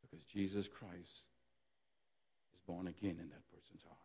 Because 0.03 0.25
Jesus 0.25 0.69
Christ 0.69 1.25
is 2.53 2.61
born 2.67 2.87
again 2.87 3.19
in 3.21 3.29
that 3.31 3.51
person's 3.53 3.83
heart. 3.83 3.97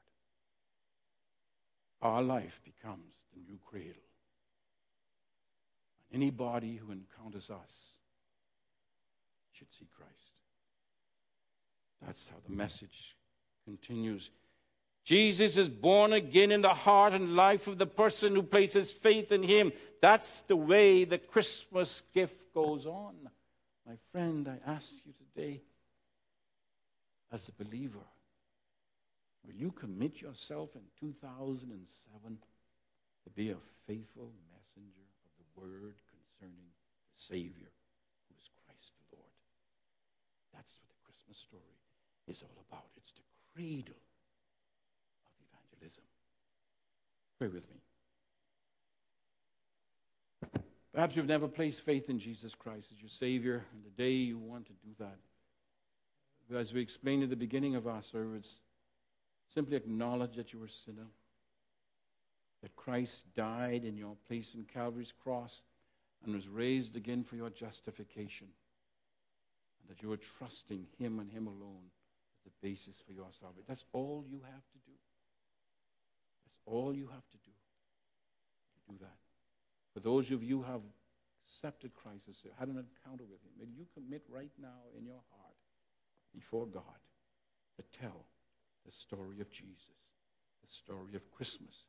Our 2.02 2.24
life 2.24 2.62
becomes 2.64 3.26
the 3.34 3.42
new 3.48 3.60
cradle. 3.66 3.94
And 6.12 6.22
anybody 6.22 6.78
who 6.78 6.92
encounters 6.92 7.50
us 7.50 7.94
should 9.52 9.72
see 9.72 9.88
Christ. 9.96 10.36
That's 12.04 12.28
how 12.28 12.38
the 12.48 12.54
message 12.54 13.16
continues. 13.66 14.32
Jesus 15.04 15.56
is 15.58 15.70
born 15.70 16.14
again 16.14 16.52
in 16.52 16.62
the 16.62 16.74
heart 16.74 17.14
and 17.14 17.36
life 17.36 17.68
of 17.68 17.78
the 17.78 17.86
person 17.86 18.34
who 18.34 18.42
places 18.42 18.92
faith 18.92 19.32
in 19.32 19.44
him. 19.44 19.72
That's 20.02 20.42
the 20.42 20.56
way 20.56 21.04
the 21.04 21.20
Christmas 21.20 22.02
gift 22.12 22.54
goes 22.56 22.88
on. 22.88 23.14
My 23.86 23.98
friend, 24.12 24.48
I 24.48 24.58
ask 24.68 24.94
you 25.06 25.14
today, 25.14 25.62
as 27.32 27.48
a 27.48 27.64
believer, 27.64 28.06
will 29.46 29.54
you 29.54 29.72
commit 29.72 30.22
yourself 30.22 30.72
in 30.76 30.82
2007 31.00 32.38
to 33.26 33.30
be 33.30 33.52
a 33.52 33.58
faithful 33.86 34.32
messenger 34.58 35.06
of 35.22 35.32
the 35.38 35.62
word 35.62 35.94
concerning 36.10 36.66
the 36.66 37.22
Savior 37.22 37.70
who 38.28 38.36
is 38.42 38.50
Christ 38.66 38.94
the 38.98 39.18
Lord? 39.18 39.38
That's 40.52 40.74
what 40.82 40.90
the 40.90 41.06
Christmas 41.06 41.38
story 41.38 41.75
is 42.28 42.42
all 42.42 42.64
about. 42.70 42.86
It's 42.98 43.12
the 43.12 43.22
cradle 43.54 43.96
of 45.26 45.32
evangelism. 45.48 46.04
Pray 47.40 47.48
with 47.48 47.70
me. 47.70 47.78
Perhaps 50.94 51.16
you've 51.16 51.28
never 51.28 51.48
placed 51.48 51.82
faith 51.82 52.10
in 52.10 52.20
Jesus 52.20 52.56
Christ 52.56 52.92
as 52.94 53.02
your 53.02 53.10
Savior, 53.10 53.66
and 53.74 53.84
today 53.84 54.12
you 54.12 54.38
want 54.38 54.66
to 54.68 54.74
do 54.74 54.92
that. 55.00 55.18
As 56.58 56.74
we 56.74 56.82
explained 56.82 57.24
at 57.24 57.30
the 57.30 57.36
beginning 57.36 57.76
of 57.76 57.86
our 57.86 58.02
service, 58.02 58.60
simply 59.54 59.76
acknowledge 59.76 60.36
that 60.38 60.54
you 60.54 60.62
are 60.62 60.68
a 60.68 60.70
sinner, 60.70 61.08
that 62.62 62.76
Christ 62.76 63.26
died 63.36 63.84
in 63.84 63.98
your 63.98 64.16
place 64.28 64.54
in 64.56 64.64
Calvary's 64.64 65.14
cross 65.24 65.64
and 66.24 66.34
was 66.34 66.48
raised 66.48 66.96
again 66.96 67.24
for 67.24 67.36
your 67.36 67.50
justification, 67.50 68.48
and 69.82 69.90
that 69.90 70.02
you 70.02 70.12
are 70.14 70.18
trusting 70.18 70.86
Him 70.98 71.20
and 71.20 71.30
Him 71.30 71.48
alone 71.48 71.92
the 72.46 72.52
basis 72.62 73.02
for 73.06 73.12
your 73.12 73.28
salvation. 73.32 73.66
That's 73.68 73.86
all 73.92 74.24
you 74.30 74.40
have 74.46 74.66
to 74.72 74.80
do. 74.86 74.96
That's 76.46 76.60
all 76.66 76.96
you 76.96 77.08
have 77.08 77.28
to 77.32 77.38
do 77.44 77.52
to 77.52 78.92
do 78.94 78.98
that. 79.02 79.20
For 79.94 80.00
those 80.00 80.32
of 80.32 80.44
you 80.44 80.62
who 80.62 80.72
have 80.72 80.82
accepted 81.44 81.94
Christ 81.94 82.28
as 82.30 82.44
had 82.58 82.70
an 82.70 82.78
encounter 82.78 83.26
with 83.26 83.42
Him, 83.42 83.54
may 83.58 83.66
you 83.66 83.86
commit 83.94 84.24
right 84.30 84.52
now 84.62 84.94
in 84.98 85.06
your 85.06 85.22
heart 85.32 85.58
before 86.34 86.66
God 86.68 87.02
to 87.78 87.84
tell 88.00 88.26
the 88.86 88.92
story 88.92 89.42
of 89.42 89.52
Jesus, 89.52 90.14
the 90.62 90.72
story 90.72 91.16
of 91.16 91.32
Christmas 91.32 91.88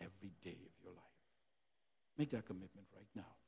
every 0.00 0.32
day 0.42 0.56
of 0.64 0.74
your 0.82 0.92
life. 0.92 1.20
Make 2.16 2.30
that 2.30 2.46
commitment 2.46 2.86
right 2.94 3.08
now. 3.14 3.39